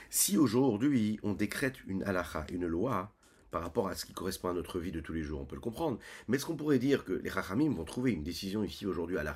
Si 0.09 0.37
aujourd'hui 0.37 1.19
on 1.23 1.33
décrète 1.33 1.75
une 1.87 2.03
halakha, 2.03 2.45
une 2.51 2.67
loi, 2.67 3.11
par 3.51 3.61
rapport 3.61 3.87
à 3.87 3.95
ce 3.95 4.05
qui 4.05 4.13
correspond 4.13 4.49
à 4.49 4.53
notre 4.53 4.79
vie 4.79 4.91
de 4.91 4.99
tous 4.99 5.13
les 5.13 5.23
jours, 5.23 5.41
on 5.41 5.45
peut 5.45 5.55
le 5.55 5.61
comprendre. 5.61 5.99
Mais 6.27 6.37
est-ce 6.37 6.45
qu'on 6.45 6.55
pourrait 6.55 6.79
dire 6.79 7.05
que 7.05 7.13
les 7.13 7.29
Rachamim 7.29 7.73
vont 7.73 7.85
trouver 7.85 8.11
une 8.11 8.23
décision 8.23 8.63
ici 8.63 8.85
aujourd'hui 8.85 9.17
à 9.17 9.35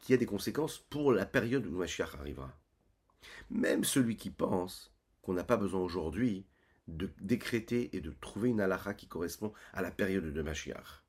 qui 0.00 0.12
a 0.12 0.16
des 0.16 0.26
conséquences 0.26 0.78
pour 0.90 1.12
la 1.12 1.26
période 1.26 1.66
où 1.66 1.70
Mashiach 1.70 2.14
arrivera? 2.20 2.52
Même 3.50 3.84
celui 3.84 4.16
qui 4.16 4.30
pense 4.30 4.92
qu'on 5.22 5.34
n'a 5.34 5.44
pas 5.44 5.56
besoin 5.56 5.80
aujourd'hui 5.80 6.44
de 6.88 7.10
décréter 7.20 7.96
et 7.96 8.00
de 8.00 8.12
trouver 8.20 8.50
une 8.50 8.60
halakha 8.60 8.94
qui 8.94 9.06
correspond 9.06 9.52
à 9.72 9.82
la 9.82 9.90
période 9.90 10.32
de 10.32 10.42
Mashiach. 10.42 11.01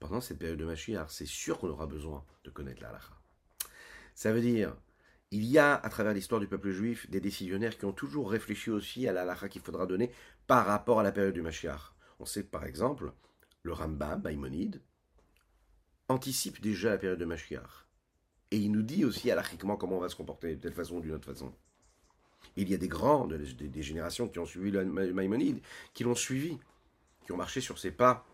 Pendant 0.00 0.20
cette 0.20 0.38
période 0.38 0.58
de 0.58 0.64
Mashiach, 0.64 1.10
c'est 1.10 1.26
sûr 1.26 1.58
qu'on 1.58 1.68
aura 1.68 1.86
besoin 1.86 2.24
de 2.44 2.50
connaître 2.50 2.82
la. 2.82 2.98
Ça 4.14 4.32
veut 4.32 4.40
dire, 4.40 4.74
il 5.30 5.44
y 5.44 5.58
a 5.58 5.74
à 5.76 5.88
travers 5.90 6.14
l'histoire 6.14 6.40
du 6.40 6.48
peuple 6.48 6.70
juif 6.70 7.08
des 7.10 7.20
décisionnaires 7.20 7.78
qui 7.78 7.84
ont 7.84 7.92
toujours 7.92 8.30
réfléchi 8.30 8.70
aussi 8.70 9.06
à 9.06 9.12
la 9.12 9.36
qu'il 9.48 9.62
faudra 9.62 9.86
donner 9.86 10.10
par 10.46 10.66
rapport 10.66 11.00
à 11.00 11.02
la 11.02 11.12
période 11.12 11.34
du 11.34 11.42
Mashiach. 11.42 11.92
On 12.18 12.24
sait 12.24 12.42
que 12.42 12.48
par 12.50 12.64
exemple, 12.64 13.12
le 13.62 13.72
Rambam, 13.72 14.22
Maïmonide, 14.22 14.80
anticipe 16.08 16.60
déjà 16.60 16.90
la 16.90 16.98
période 16.98 17.20
de 17.20 17.24
Mashiach. 17.24 17.86
Et 18.50 18.56
il 18.56 18.72
nous 18.72 18.82
dit 18.82 19.04
aussi 19.04 19.30
alachiquement 19.30 19.76
comment 19.76 19.98
on 19.98 20.00
va 20.00 20.08
se 20.08 20.16
comporter 20.16 20.56
de 20.56 20.60
telle 20.60 20.72
façon 20.72 20.96
ou 20.96 21.00
d'une 21.00 21.12
autre 21.12 21.30
façon. 21.30 21.54
Il 22.56 22.68
y 22.68 22.74
a 22.74 22.78
des 22.78 22.88
grands, 22.88 23.28
des, 23.28 23.82
générations 23.82 24.28
qui 24.28 24.38
ont 24.38 24.46
suivi 24.46 24.70
le 24.70 24.84
Maïmonide, 24.84 25.60
qui 25.94 26.04
l'ont 26.04 26.14
suivi, 26.14 26.58
qui 27.24 27.32
ont 27.32 27.36
marché 27.36 27.60
sur 27.60 27.78
ses 27.78 27.92
pas, 27.92 28.26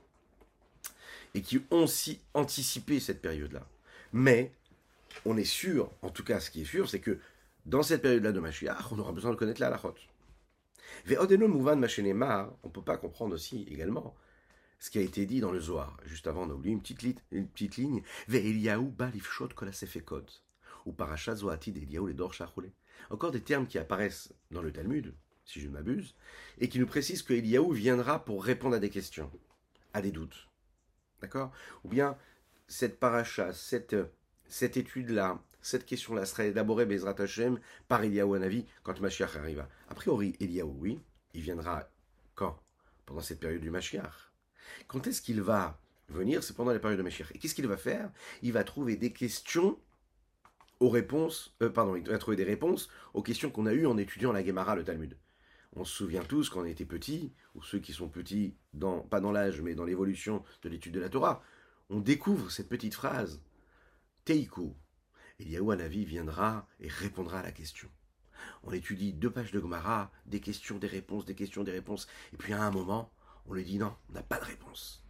et 1.37 1.43
qui 1.43 1.59
ont 1.71 1.85
aussi 1.85 2.21
anticipé 2.33 2.99
cette 2.99 3.21
période-là. 3.21 3.69
Mais 4.12 4.52
on 5.26 5.37
est 5.37 5.45
sûr, 5.45 5.90
en 6.00 6.09
tout 6.09 6.25
cas 6.25 6.40
ce 6.40 6.50
qui 6.50 6.62
est 6.62 6.64
sûr, 6.64 6.88
c'est 6.88 7.00
que 7.00 7.19
dans 7.66 7.83
cette 7.83 8.00
période-là 8.00 8.33
de 8.33 8.40
Mashiach, 8.40 8.90
on 8.90 8.99
aura 8.99 9.12
besoin 9.12 9.33
de 9.33 9.37
connaître 9.37 9.61
la 9.61 9.66
halachot. 9.66 9.95
On 11.09 11.12
ne 11.23 12.71
peut 12.73 12.83
pas 12.83 12.97
comprendre 12.97 13.35
aussi 13.35 13.66
également 13.71 14.16
ce 14.78 14.88
qui 14.90 14.99
a 14.99 15.02
été 15.02 15.26
dit 15.26 15.40
dans 15.40 15.52
le 15.52 15.61
Zohar. 15.61 15.99
Juste 16.07 16.26
avant, 16.26 16.45
on 16.45 16.50
a 16.50 16.55
oublié 16.55 16.73
une 16.73 16.81
petite, 16.81 17.02
ligne, 17.02 17.19
une 17.33 17.49
petite 17.49 17.76
ligne. 17.76 18.02
Ou 20.87 20.93
parachat 20.93 21.35
zoatid 21.35 21.76
Eliyahu 21.76 22.09
les 22.09 22.73
Encore 23.11 23.31
des 23.31 23.43
termes 23.43 23.66
qui 23.66 23.78
apparaissent 23.78 24.33
dans 24.50 24.62
le 24.62 24.73
Talmud, 24.73 25.12
si 25.45 25.61
je 25.61 25.66
ne 25.66 25.73
m'abuse, 25.73 26.14
et 26.59 26.71
qui 26.71 26.78
nous 26.78 26.87
précisent 26.87 27.23
que 27.23 27.35
Eliyahu 27.35 27.75
viendra 27.75 28.25
pour 28.25 28.43
répondre 28.43 28.76
à 28.76 28.78
des 28.78 28.90
questions, 28.90 29.31
à 29.93 30.00
des 30.00 30.12
doutes. 30.12 30.49
Ou 31.85 31.88
bien 31.88 32.16
cette 32.68 32.99
paracha, 32.99 33.52
cette 33.52 33.97
cette 34.49 34.76
étude-là, 34.76 35.40
cette 35.61 35.87
question-là 35.87 36.25
sera 36.25 36.45
élaborée, 36.45 36.87
Bezrat 36.87 37.16
Hashem, 37.18 37.59
par 37.88 38.02
Eliyahu 38.02 38.37
Hanavi 38.37 38.66
quand 38.83 39.00
Mashiach 39.00 39.37
arriva. 39.37 39.68
A 39.88 39.95
priori, 39.95 40.37
Eliyahu, 40.40 40.71
oui, 40.78 41.00
il 41.35 41.42
viendra 41.42 41.88
quand? 42.35 42.59
Pendant 43.04 43.21
cette 43.21 43.40
période 43.40 43.61
du 43.61 43.71
Mashiach. 43.71 44.33
Quand 44.88 45.06
est-ce 45.06 45.23
qu'il 45.23 45.42
va 45.42 45.78
venir? 46.09 46.42
C'est 46.42 46.54
pendant 46.54 46.73
la 46.73 46.78
période 46.78 46.99
de 46.99 47.02
Mashiach. 47.02 47.33
Et 47.35 47.38
qu'est-ce 47.38 47.54
qu'il 47.54 47.66
va 47.66 47.76
faire? 47.76 48.11
Il 48.42 48.52
va 48.52 48.64
trouver 48.64 48.97
des 48.97 49.12
questions 49.12 49.78
aux 50.78 50.90
réponses, 50.90 51.56
euh, 51.62 51.71
pardon, 51.71 51.97
il 51.97 52.06
va 52.09 52.18
trouver 52.18 52.37
des 52.37 52.45
réponses 52.45 52.88
aux 53.14 53.23
questions 53.23 53.50
qu'on 53.50 53.66
a 53.66 53.73
eues 53.73 53.87
en 53.87 53.97
étudiant 53.97 54.33
la 54.33 54.45
Gemara, 54.45 54.76
le 54.76 54.85
Talmud. 54.85 55.16
On 55.76 55.85
se 55.85 55.95
souvient 55.95 56.25
tous 56.25 56.49
quand 56.49 56.62
on 56.62 56.64
était 56.64 56.87
petits, 56.87 57.35
ou 57.54 57.62
ceux 57.62 57.78
qui 57.78 57.92
sont 57.92 58.09
petits, 58.09 58.56
dans, 58.73 59.00
pas 59.00 59.21
dans 59.21 59.30
l'âge, 59.30 59.61
mais 59.61 59.75
dans 59.75 59.85
l'évolution 59.85 60.42
de 60.62 60.71
l'étude 60.71 60.95
de 60.95 61.00
la 61.00 61.11
Torah, 61.11 61.42
on 61.90 62.00
découvre 62.00 62.50
cette 62.50 62.68
petite 62.68 62.95
phrase 62.95 63.42
Teiku. 64.25 64.75
Eliyahu 65.38 65.71
Hanavi 65.71 66.06
viendra 66.06 66.66
et 66.80 66.88
répondra 66.88 67.40
à 67.40 67.42
la 67.42 67.52
question. 67.52 67.90
On 68.62 68.73
étudie 68.73 69.12
deux 69.12 69.30
pages 69.30 69.52
de 69.52 69.61
Gomara, 69.61 70.11
des 70.25 70.40
questions, 70.40 70.78
des 70.78 70.87
réponses, 70.87 71.26
des 71.26 71.35
questions, 71.35 71.62
des 71.62 71.73
réponses, 71.73 72.06
et 72.33 72.37
puis 72.38 72.54
à 72.54 72.62
un 72.64 72.71
moment, 72.71 73.12
on 73.45 73.52
lui 73.52 73.64
dit 73.64 73.78
non, 73.78 73.95
on 74.09 74.14
n'a 74.14 74.23
pas 74.23 74.38
de 74.40 74.47
réponse. 74.47 75.04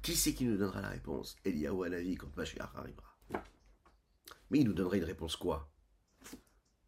Qui 0.00 0.16
c'est 0.16 0.32
qui 0.32 0.44
nous 0.44 0.56
donnera 0.56 0.80
la 0.80 0.88
réponse? 0.88 1.36
Eliyahu 1.44 1.84
Hanavi 1.84 2.16
quand 2.16 2.34
Mashiach 2.36 2.74
arrivera. 2.74 3.18
Mais 4.50 4.60
il 4.60 4.64
nous 4.66 4.72
donnerait 4.72 4.98
une 4.98 5.04
réponse 5.04 5.36
quoi? 5.36 5.70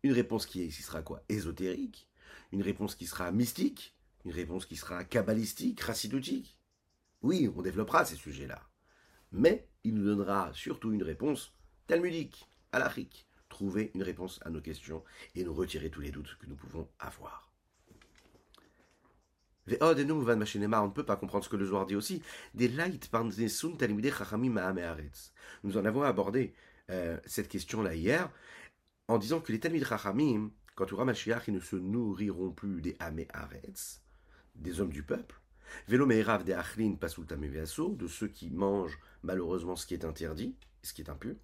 Une 0.03 0.13
réponse 0.13 0.47
qui, 0.47 0.71
sera 0.71 1.03
quoi? 1.03 1.23
Ésotérique? 1.29 2.09
Une 2.53 2.63
réponse 2.63 2.95
qui 2.95 3.07
sera 3.07 3.31
mystique 3.31 3.97
Une 4.25 4.33
réponse 4.33 4.67
qui 4.67 4.77
sera 4.77 5.05
kabbalistique, 5.05 5.81
racidoutique 5.81 6.59
Oui, 7.23 7.51
on 7.55 7.63
développera 7.63 8.05
ces 8.05 8.17
sujets-là. 8.17 8.69
Mais 9.33 9.69
il 9.85 9.95
nous 9.95 10.05
donnera 10.05 10.51
surtout 10.55 10.93
une 10.93 11.03
réponse 11.03 11.53
talmudique, 11.87 12.49
halachique, 12.73 13.27
trouver 13.49 13.91
une 13.95 14.03
réponse 14.03 14.41
à 14.45 14.51
nos 14.51 14.61
questions 14.61 15.05
et 15.35 15.45
nous 15.45 15.55
retirer 15.55 15.91
tous 15.91 16.01
les 16.01 16.11
doutes 16.11 16.37
que 16.39 16.47
nous 16.47 16.57
pouvons 16.57 16.89
avoir. 16.99 17.53
On 19.67 19.95
ne 19.95 20.91
peut 20.91 21.05
pas 21.05 21.17
comprendre 21.17 21.45
ce 21.45 21.51
que 21.51 21.57
le 21.57 21.67
Zohar 21.67 21.87
dit 21.87 21.97
aussi. 21.97 22.23
Nous 25.65 25.77
en 25.77 25.85
avons 25.85 26.03
abordé 26.03 26.55
euh, 26.91 27.19
cette 27.27 27.49
question-là 27.49 27.95
hier 27.95 28.31
en 29.09 29.19
disant 29.19 29.41
que 29.41 29.53
les 29.53 29.61
Talmud 29.61 29.85
Chachamim, 29.85 30.51
quand 30.79 30.87
il 30.87 30.95
aura 30.95 31.05
ils 31.49 31.55
ne 31.55 31.59
se 31.59 31.75
nourriront 31.75 32.53
plus 32.53 32.81
des 32.81 32.97
Ameharetz, 33.01 34.01
des 34.55 34.81
hommes 34.81 34.93
du 34.93 35.03
peuple, 35.03 35.41
de 35.89 35.97
de 35.97 38.07
ceux 38.07 38.29
qui 38.29 38.51
mangent 38.51 39.01
malheureusement 39.25 39.75
ce 39.75 39.87
qui 39.87 39.95
est 39.95 40.05
interdit, 40.05 40.55
ce 40.85 40.95
qui 40.95 41.03
est 41.03 41.11
impur, 41.11 41.35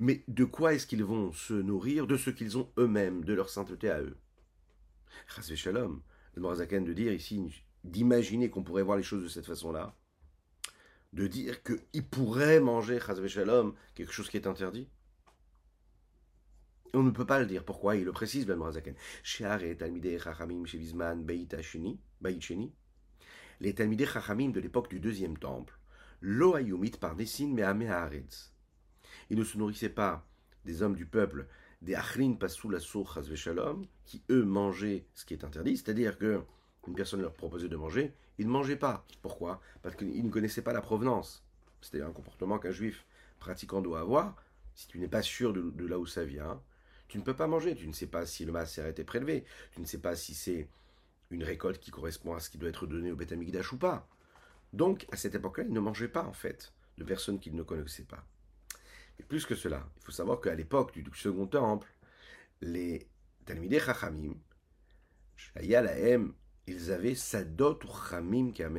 Mais 0.00 0.24
de 0.26 0.44
quoi 0.44 0.74
est-ce 0.74 0.88
qu'ils 0.88 1.04
vont 1.04 1.30
se 1.30 1.54
nourrir 1.54 2.08
De 2.08 2.16
ce 2.16 2.30
qu'ils 2.30 2.58
ont 2.58 2.68
eux-mêmes, 2.78 3.24
de 3.24 3.32
leur 3.32 3.48
sainteté 3.48 3.88
à 3.88 4.00
eux? 4.00 4.16
Shalom, 5.54 6.02
le 6.34 6.42
Morazaken 6.42 6.84
de 6.84 6.94
dire 6.94 7.12
ici, 7.12 7.62
d'imaginer 7.84 8.50
qu'on 8.50 8.64
pourrait 8.64 8.82
voir 8.82 8.96
les 8.96 9.04
choses 9.04 9.22
de 9.22 9.28
cette 9.28 9.46
façon-là, 9.46 9.94
de 11.12 11.28
dire 11.28 11.62
qu'ils 11.62 12.08
pourraient 12.08 12.58
manger 12.58 12.98
Shalom, 13.28 13.76
quelque 13.94 14.12
chose 14.12 14.28
qui 14.28 14.36
est 14.36 14.48
interdit? 14.48 14.88
On 16.94 17.02
ne 17.02 17.10
peut 17.10 17.26
pas 17.26 17.40
le 17.40 17.46
dire. 17.46 17.64
Pourquoi? 17.64 17.96
Il 17.96 18.04
le 18.04 18.12
précise, 18.12 18.46
Ben 18.46 18.56
Morazaken. 18.56 18.94
Les 19.60 19.76
Talmidei 19.76 20.18
Chachamim 24.06 24.50
de 24.50 24.60
l'époque 24.60 24.88
du 24.88 25.00
deuxième 25.00 25.36
temple, 25.36 25.78
Lo 26.20 26.54
Ayumit 26.54 26.92
par 26.92 27.16
Nessin 27.16 27.56
Haaretz 27.58 28.52
ils 29.30 29.38
ne 29.38 29.44
se 29.44 29.58
nourrissaient 29.58 29.88
pas 29.88 30.26
des 30.64 30.82
hommes 30.82 30.94
du 30.94 31.06
peuple, 31.06 31.46
des 31.82 31.94
Achlin 31.94 32.34
Pasou 32.34 32.70
Lasso 32.70 33.04
Shalom, 33.34 33.86
qui 34.04 34.22
eux 34.30 34.44
mangeaient 34.44 35.06
ce 35.14 35.24
qui 35.24 35.34
est 35.34 35.44
interdit, 35.44 35.76
c'est-à-dire 35.76 36.18
que 36.18 36.42
une 36.86 36.94
personne 36.94 37.20
leur 37.20 37.34
proposait 37.34 37.68
de 37.68 37.76
manger, 37.76 38.14
ils 38.38 38.46
ne 38.46 38.50
mangeaient 38.50 38.76
pas. 38.76 39.06
Pourquoi? 39.20 39.60
Parce 39.82 39.94
qu'ils 39.94 40.24
ne 40.24 40.30
connaissaient 40.30 40.62
pas 40.62 40.72
la 40.72 40.80
provenance. 40.80 41.44
C'était 41.82 42.00
un 42.00 42.12
comportement 42.12 42.58
qu'un 42.58 42.70
juif 42.70 43.04
pratiquant 43.38 43.82
doit 43.82 44.00
avoir. 44.00 44.42
Si 44.74 44.88
tu 44.88 44.98
n'es 44.98 45.08
pas 45.08 45.20
sûr 45.20 45.52
de, 45.52 45.86
là 45.86 45.98
où 45.98 46.06
ça 46.06 46.24
vient, 46.24 46.62
tu 47.08 47.18
ne 47.18 47.22
peux 47.22 47.34
pas 47.34 47.46
manger. 47.46 47.74
Tu 47.74 47.88
ne 47.88 47.92
sais 47.92 48.06
pas 48.06 48.26
si 48.26 48.44
le 48.44 48.52
masser 48.52 48.82
a 48.82 48.88
été 48.88 49.02
prélevé. 49.02 49.44
Tu 49.72 49.80
ne 49.80 49.86
sais 49.86 49.98
pas 49.98 50.14
si 50.14 50.34
c'est 50.34 50.68
une 51.30 51.42
récolte 51.42 51.80
qui 51.80 51.90
correspond 51.90 52.34
à 52.34 52.40
ce 52.40 52.50
qui 52.50 52.58
doit 52.58 52.68
être 52.68 52.86
donné 52.86 53.10
au 53.10 53.16
Beth 53.16 53.34
ou 53.72 53.76
pas. 53.76 54.08
Donc, 54.72 55.06
à 55.10 55.16
cette 55.16 55.34
époque-là, 55.34 55.64
ils 55.64 55.72
ne 55.72 55.80
mangeaient 55.80 56.08
pas, 56.08 56.24
en 56.24 56.32
fait, 56.32 56.72
de 56.98 57.04
personnes 57.04 57.40
qu'ils 57.40 57.56
ne 57.56 57.62
connaissaient 57.62 58.04
pas. 58.04 58.24
Et 59.18 59.22
plus 59.22 59.46
que 59.46 59.54
cela, 59.54 59.88
il 59.96 60.04
faut 60.04 60.12
savoir 60.12 60.40
qu'à 60.40 60.54
l'époque 60.54 60.92
du 60.92 61.04
Second 61.14 61.46
Temple, 61.46 61.88
les 62.60 63.08
Talmidei 63.46 63.80
Chachamim, 63.80 64.34
ils 65.60 66.92
avaient 66.92 67.14
Sadot 67.14 67.78
ou 67.84 68.08
Chamim. 68.08 68.52
Il 68.56 68.70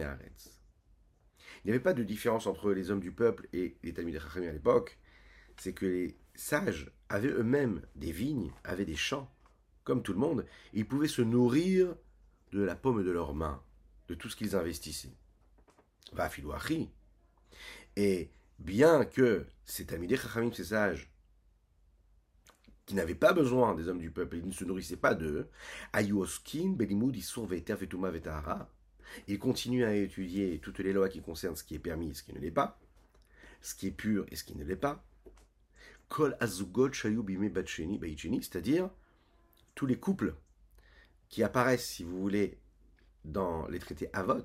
n'y 1.65 1.71
avait 1.71 1.79
pas 1.79 1.93
de 1.93 2.03
différence 2.03 2.47
entre 2.47 2.71
les 2.71 2.91
hommes 2.91 2.99
du 2.99 3.11
peuple 3.11 3.47
et 3.51 3.77
les 3.83 3.93
Talmidei 3.93 4.19
Chachamim 4.19 4.49
à 4.49 4.53
l'époque. 4.53 4.99
C'est 5.57 5.73
que 5.73 5.85
les 5.85 6.17
sages 6.35 6.91
avaient 7.09 7.29
eux-mêmes 7.29 7.81
des 7.95 8.11
vignes, 8.11 8.51
avaient 8.63 8.85
des 8.85 8.95
champs, 8.95 9.29
comme 9.83 10.03
tout 10.03 10.13
le 10.13 10.19
monde. 10.19 10.45
ils 10.73 10.87
pouvaient 10.87 11.07
se 11.07 11.21
nourrir 11.21 11.95
de 12.51 12.61
la 12.61 12.75
paume 12.75 13.03
de 13.03 13.11
leurs 13.11 13.33
mains, 13.33 13.61
de 14.07 14.15
tout 14.15 14.29
ce 14.29 14.35
qu'ils 14.35 14.55
investissaient. 14.55 15.15
Va 16.13 16.29
Et 17.95 18.31
bien 18.59 19.05
que 19.05 19.45
ces 19.65 19.85
Tamidei 19.85 20.17
Chachamim, 20.17 20.51
ces 20.53 20.65
sages, 20.65 21.11
qui 22.85 22.95
n'avaient 22.95 23.13
pas 23.13 23.33
besoin 23.33 23.75
des 23.75 23.87
hommes 23.87 23.99
du 23.99 24.09
peuple, 24.09 24.37
ils 24.37 24.47
ne 24.47 24.51
se 24.51 24.65
nourrissaient 24.65 24.97
pas 24.97 25.13
d'eux, 25.13 25.47
Ayuoskin, 25.93 26.69
Belimud, 26.69 27.15
Isur, 27.15 27.45
Veter, 27.45 27.75
Vetuma, 27.75 28.09
Vetahara, 28.09 28.67
ils 29.27 29.83
à 29.83 29.93
étudier 29.93 30.59
toutes 30.59 30.79
les 30.79 30.93
lois 30.93 31.09
qui 31.09 31.21
concernent 31.21 31.55
ce 31.55 31.63
qui 31.63 31.75
est 31.75 31.79
permis 31.79 32.09
et 32.09 32.13
ce 32.13 32.23
qui 32.23 32.33
ne 32.33 32.39
l'est 32.39 32.51
pas, 32.51 32.79
ce 33.61 33.75
qui 33.75 33.87
est 33.87 33.91
pur 33.91 34.25
et 34.31 34.35
ce 34.35 34.43
qui 34.43 34.55
ne 34.55 34.63
l'est 34.63 34.75
pas. 34.75 35.03
C'est-à-dire 38.41 38.89
tous 39.75 39.85
les 39.85 39.99
couples 39.99 40.35
qui 41.29 41.43
apparaissent, 41.43 41.87
si 41.87 42.03
vous 42.03 42.19
voulez, 42.19 42.57
dans 43.23 43.67
les 43.67 43.79
traités 43.79 44.09
Avot, 44.13 44.43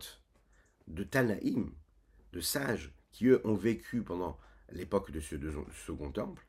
de 0.86 1.02
Tanaïm, 1.02 1.72
de 2.32 2.40
sages, 2.40 2.92
qui 3.10 3.26
eux 3.26 3.40
ont 3.44 3.54
vécu 3.54 4.02
pendant 4.02 4.38
l'époque 4.70 5.10
de 5.10 5.20
ce 5.20 5.36
second 5.86 6.10
temple, 6.10 6.44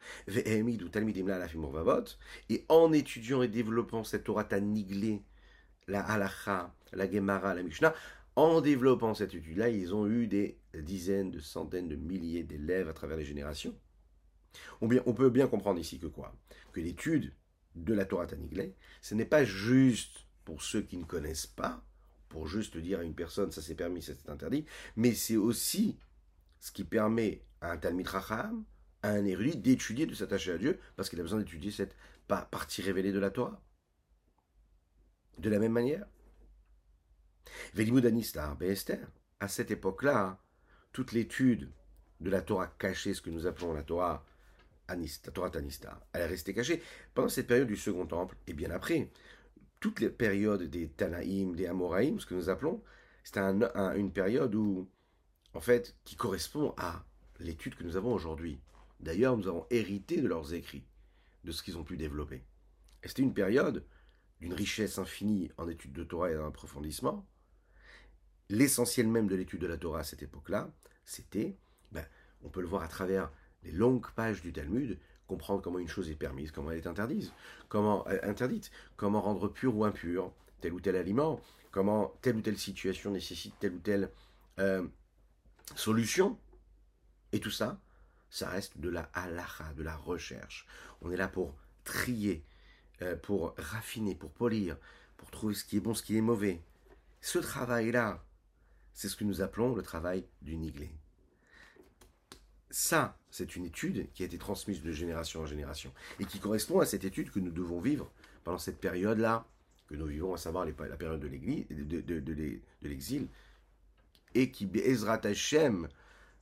et 2.49 2.65
en 2.69 2.91
étudiant 2.93 3.41
et 3.41 3.47
développant 3.47 4.03
cette 4.03 4.23
Torah 4.25 4.43
Taniglé, 4.43 5.23
la 5.87 6.01
halacha, 6.01 6.75
la 6.93 7.09
gemara, 7.09 7.53
la 7.53 7.63
mishnah, 7.63 7.93
en 8.35 8.59
développant 8.61 9.13
cette 9.13 9.33
étude-là, 9.33 9.69
ils 9.69 9.93
ont 9.93 10.07
eu 10.07 10.27
des 10.27 10.57
dizaines, 10.73 11.31
de 11.31 11.39
centaines, 11.39 11.87
de 11.87 11.95
milliers 11.95 12.43
d'élèves 12.43 12.89
à 12.89 12.93
travers 12.93 13.17
les 13.17 13.25
générations. 13.25 13.73
On, 14.81 15.13
peut 15.13 15.29
bien 15.29 15.47
comprendre 15.47 15.79
ici 15.79 15.99
que 15.99 16.07
quoi? 16.07 16.35
Que 16.73 16.81
l'étude 16.81 17.33
de 17.75 17.93
la 17.93 18.05
Torah 18.05 18.27
Taniglé, 18.27 18.75
ce 19.01 19.15
n'est 19.15 19.25
pas 19.25 19.43
juste 19.43 20.25
pour 20.43 20.61
ceux 20.61 20.81
qui 20.81 20.97
ne 20.97 21.03
connaissent 21.03 21.47
pas, 21.47 21.83
pour 22.29 22.47
juste 22.47 22.77
dire 22.77 22.99
à 22.99 23.03
une 23.03 23.15
personne 23.15 23.51
ça 23.51 23.61
c'est 23.61 23.75
permis, 23.75 24.01
ça 24.01 24.13
c'est 24.13 24.29
interdit, 24.29 24.65
mais 24.95 25.13
c'est 25.13 25.37
aussi 25.37 25.97
ce 26.59 26.71
qui 26.71 26.83
permet 26.83 27.43
à 27.61 27.71
un 27.71 27.77
Talmid 27.77 28.07
Racham, 28.07 28.63
à 29.03 29.09
un 29.09 29.25
érudit, 29.25 29.57
d'étudier, 29.57 30.05
de 30.05 30.13
s'attacher 30.13 30.51
à 30.51 30.57
Dieu, 30.57 30.79
parce 30.95 31.09
qu'il 31.09 31.19
a 31.19 31.23
besoin 31.23 31.39
d'étudier 31.39 31.71
cette 31.71 31.95
partie 32.27 32.81
révélée 32.81 33.11
de 33.11 33.19
la 33.19 33.29
Torah. 33.29 33.61
De 35.37 35.49
la 35.49 35.59
même 35.59 35.73
manière, 35.73 36.05
Velimud 37.73 38.05
Anistar, 38.05 38.57
Esther, 38.61 39.07
à 39.39 39.47
cette 39.47 39.71
époque-là, 39.71 40.39
toute 40.91 41.11
l'étude 41.11 41.69
de 42.21 42.29
la 42.29 42.41
Torah 42.41 42.67
cachée, 42.67 43.13
ce 43.13 43.21
que 43.21 43.29
nous 43.29 43.45
appelons 43.45 43.73
la 43.73 43.83
Torah 43.83 44.25
Anistar, 44.87 45.33
Torah 45.33 45.49
Tanistar, 45.49 45.99
elle 46.13 46.21
est 46.21 46.27
restée 46.27 46.53
cachée 46.53 46.81
pendant 47.13 47.29
cette 47.29 47.47
période 47.47 47.67
du 47.67 47.75
Second 47.77 48.05
Temple 48.05 48.35
et 48.47 48.53
bien 48.53 48.71
après. 48.71 49.09
Toutes 49.79 49.99
les 49.99 50.09
périodes 50.09 50.63
des 50.63 50.87
Tanaïm, 50.87 51.55
des 51.55 51.67
Amoraïm, 51.67 52.19
ce 52.19 52.25
que 52.25 52.33
nous 52.33 52.49
appelons, 52.49 52.81
c'était 53.23 53.41
une 53.41 54.11
période 54.11 54.55
où 54.55 54.87
en 55.55 55.61
fait, 55.61 55.95
qui 56.03 56.15
correspond 56.15 56.73
à 56.77 57.05
l'étude 57.39 57.75
que 57.75 57.83
nous 57.83 57.95
avons 57.95 58.13
aujourd'hui. 58.13 58.59
D'ailleurs, 58.99 59.37
nous 59.37 59.47
avons 59.47 59.65
hérité 59.69 60.21
de 60.21 60.27
leurs 60.27 60.53
écrits, 60.53 60.85
de 61.45 61.51
ce 61.51 61.63
qu'ils 61.63 61.77
ont 61.77 61.83
pu 61.83 61.97
développer. 61.97 62.43
Et 63.03 63.07
c'était 63.07 63.21
une 63.21 63.33
période 63.33 63.85
d'une 64.41 64.53
richesse 64.53 64.99
infinie 64.99 65.49
en 65.57 65.69
études 65.69 65.93
de 65.93 66.03
Torah 66.03 66.31
et 66.31 66.37
en 66.37 66.47
approfondissement. 66.47 67.25
L'essentiel 68.49 69.07
même 69.07 69.27
de 69.27 69.35
l'étude 69.35 69.61
de 69.61 69.67
la 69.67 69.77
Torah 69.77 69.99
à 69.99 70.03
cette 70.03 70.23
époque-là, 70.23 70.69
c'était, 71.05 71.55
ben, 71.91 72.05
on 72.43 72.49
peut 72.49 72.61
le 72.61 72.67
voir 72.67 72.83
à 72.83 72.87
travers 72.87 73.31
les 73.65 73.71
longues 73.71 74.09
pages 74.15 74.41
du 74.41 74.53
Talmud, 74.53 74.97
comprendre 75.27 75.61
comment 75.61 75.79
une 75.79 75.87
chose 75.87 76.09
est 76.09 76.15
permise, 76.15 76.51
comment 76.51 76.71
elle 76.71 76.77
est 76.77 76.87
interdite, 76.87 77.33
comment, 77.67 78.07
euh, 78.07 78.19
interdite, 78.23 78.71
comment 78.95 79.21
rendre 79.21 79.47
pur 79.47 79.75
ou 79.75 79.83
impur 79.85 80.31
tel 80.61 80.73
ou 80.73 80.79
tel 80.79 80.95
aliment, 80.95 81.41
comment 81.71 82.13
telle 82.21 82.37
ou 82.37 82.41
telle 82.41 82.57
situation 82.57 83.11
nécessite 83.11 83.55
telle 83.59 83.73
ou 83.73 83.79
telle 83.79 84.11
euh, 84.59 84.87
solution. 85.75 86.37
Et 87.31 87.39
tout 87.39 87.51
ça, 87.51 87.79
ça 88.29 88.49
reste 88.49 88.77
de 88.77 88.89
la 88.89 89.09
halacha, 89.13 89.73
de 89.73 89.83
la 89.83 89.95
recherche. 89.95 90.67
On 91.01 91.11
est 91.11 91.17
là 91.17 91.27
pour 91.27 91.55
trier, 91.83 92.43
euh, 93.01 93.15
pour 93.15 93.55
raffiner, 93.57 94.15
pour 94.15 94.31
polir, 94.31 94.77
pour 95.17 95.31
trouver 95.31 95.53
ce 95.53 95.65
qui 95.65 95.77
est 95.77 95.81
bon, 95.81 95.93
ce 95.93 96.03
qui 96.03 96.17
est 96.17 96.21
mauvais. 96.21 96.61
Ce 97.21 97.39
travail-là, 97.39 98.23
c'est 98.93 99.09
ce 99.09 99.15
que 99.15 99.23
nous 99.23 99.41
appelons 99.41 99.75
le 99.75 99.81
travail 99.81 100.25
du 100.41 100.55
niglé. 100.55 100.91
Ça, 102.77 103.17
c'est 103.31 103.55
une 103.55 103.63
étude 103.63 104.11
qui 104.11 104.23
a 104.23 104.25
été 104.25 104.37
transmise 104.37 104.83
de 104.83 104.91
génération 104.91 105.39
en 105.39 105.45
génération 105.45 105.93
et 106.19 106.25
qui 106.25 106.39
correspond 106.39 106.81
à 106.81 106.85
cette 106.85 107.05
étude 107.05 107.31
que 107.31 107.39
nous 107.39 107.53
devons 107.53 107.79
vivre 107.79 108.11
pendant 108.43 108.57
cette 108.57 108.81
période-là 108.81 109.47
que 109.87 109.95
nous 109.95 110.05
vivons, 110.05 110.33
à 110.33 110.37
savoir 110.37 110.65
la 110.65 110.73
période 110.73 111.21
de 111.21 112.87
l'exil, 112.89 113.29
et 114.33 114.51
qui 114.51 114.69
Ezrat 114.73 115.21
Hashem, 115.23 115.87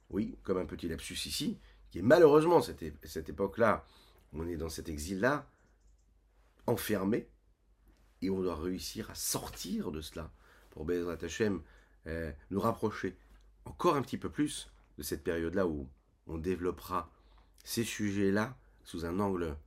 oui, 0.10 0.36
comme 0.42 0.58
un 0.58 0.66
petit 0.66 0.88
lapsus 0.88 1.28
ici, 1.28 1.60
qui 1.92 2.00
est 2.00 2.02
malheureusement 2.02 2.64
cette, 2.64 2.84
cette 3.04 3.30
époque-là, 3.30 3.86
on 4.34 4.48
est 4.48 4.58
dans 4.58 4.70
cet 4.70 4.90
exil-là, 4.90 5.48
enfermé, 6.66 7.28
et 8.24 8.32
on 8.32 8.42
doit 8.42 8.60
réussir 8.60 9.12
à 9.12 9.14
sortir 9.14 9.92
de 9.92 10.02
cela 10.02 10.32
pour 10.72 10.84
Bezrat 10.84 11.18
Hashem 11.22 11.62
euh, 12.08 12.32
nous 12.50 12.60
rapprocher 12.60 13.16
encore 13.66 13.96
un 13.96 14.02
petit 14.02 14.18
peu 14.18 14.32
plus 14.32 14.72
de 14.98 15.04
cette 15.04 15.24
période-là 15.24 15.68
où 15.68 15.88
on 16.28 16.38
développera 16.38 17.12
ces 17.64 17.84
sujets-là 17.84 18.58
sous 18.84 19.06
un 19.06 19.20
angle 19.20 19.58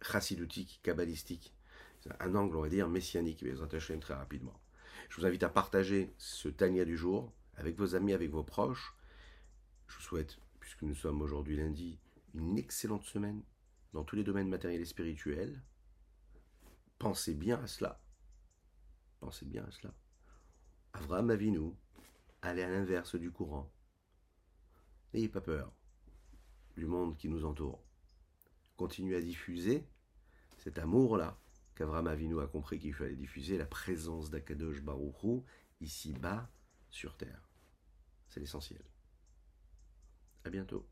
chassidutique, 0.00 0.80
kabbalistique, 0.82 1.54
un 2.20 2.34
angle, 2.34 2.56
on 2.56 2.62
va 2.62 2.68
dire, 2.68 2.88
messianique, 2.88 3.44
Hashem, 3.72 4.00
très 4.00 4.14
rapidement. 4.14 4.60
Je 5.08 5.20
vous 5.20 5.26
invite 5.26 5.42
à 5.42 5.48
partager 5.48 6.12
ce 6.18 6.48
Tania 6.48 6.84
du 6.84 6.96
jour 6.96 7.32
avec 7.56 7.76
vos 7.76 7.94
amis, 7.94 8.12
avec 8.12 8.30
vos 8.30 8.42
proches. 8.42 8.94
Je 9.86 9.96
vous 9.96 10.02
souhaite, 10.02 10.38
puisque 10.58 10.82
nous 10.82 10.94
sommes 10.94 11.20
aujourd'hui 11.20 11.56
lundi, 11.56 11.98
une 12.34 12.58
excellente 12.58 13.04
semaine 13.04 13.42
dans 13.92 14.04
tous 14.04 14.16
les 14.16 14.24
domaines 14.24 14.48
matériels 14.48 14.80
et 14.80 14.86
spirituels. 14.86 15.62
Pensez 16.98 17.34
bien 17.34 17.62
à 17.62 17.66
cela. 17.66 18.00
Pensez 19.20 19.44
bien 19.44 19.64
à 19.64 19.70
cela. 19.70 19.94
Avraham 20.94 21.30
Avinu, 21.30 21.72
allez 22.42 22.62
à 22.62 22.70
l'inverse 22.70 23.16
du 23.16 23.30
courant. 23.30 23.70
N'ayez 25.12 25.28
pas 25.28 25.40
peur 25.40 25.72
du 26.76 26.86
monde 26.86 27.16
qui 27.16 27.28
nous 27.28 27.44
entoure. 27.44 27.82
Continuez 28.76 29.16
à 29.16 29.20
diffuser 29.20 29.86
cet 30.58 30.78
amour-là 30.78 31.38
qu'Avram 31.74 32.06
Avinu 32.06 32.40
a 32.40 32.46
compris 32.46 32.78
qu'il 32.78 32.94
fallait 32.94 33.16
diffuser 33.16 33.58
la 33.58 33.66
présence 33.66 34.30
d'Akadosh 34.30 34.82
Baruchou 34.82 35.44
ici-bas 35.80 36.50
sur 36.90 37.16
terre. 37.16 37.50
C'est 38.28 38.40
l'essentiel. 38.40 38.82
À 40.44 40.50
bientôt. 40.50 40.86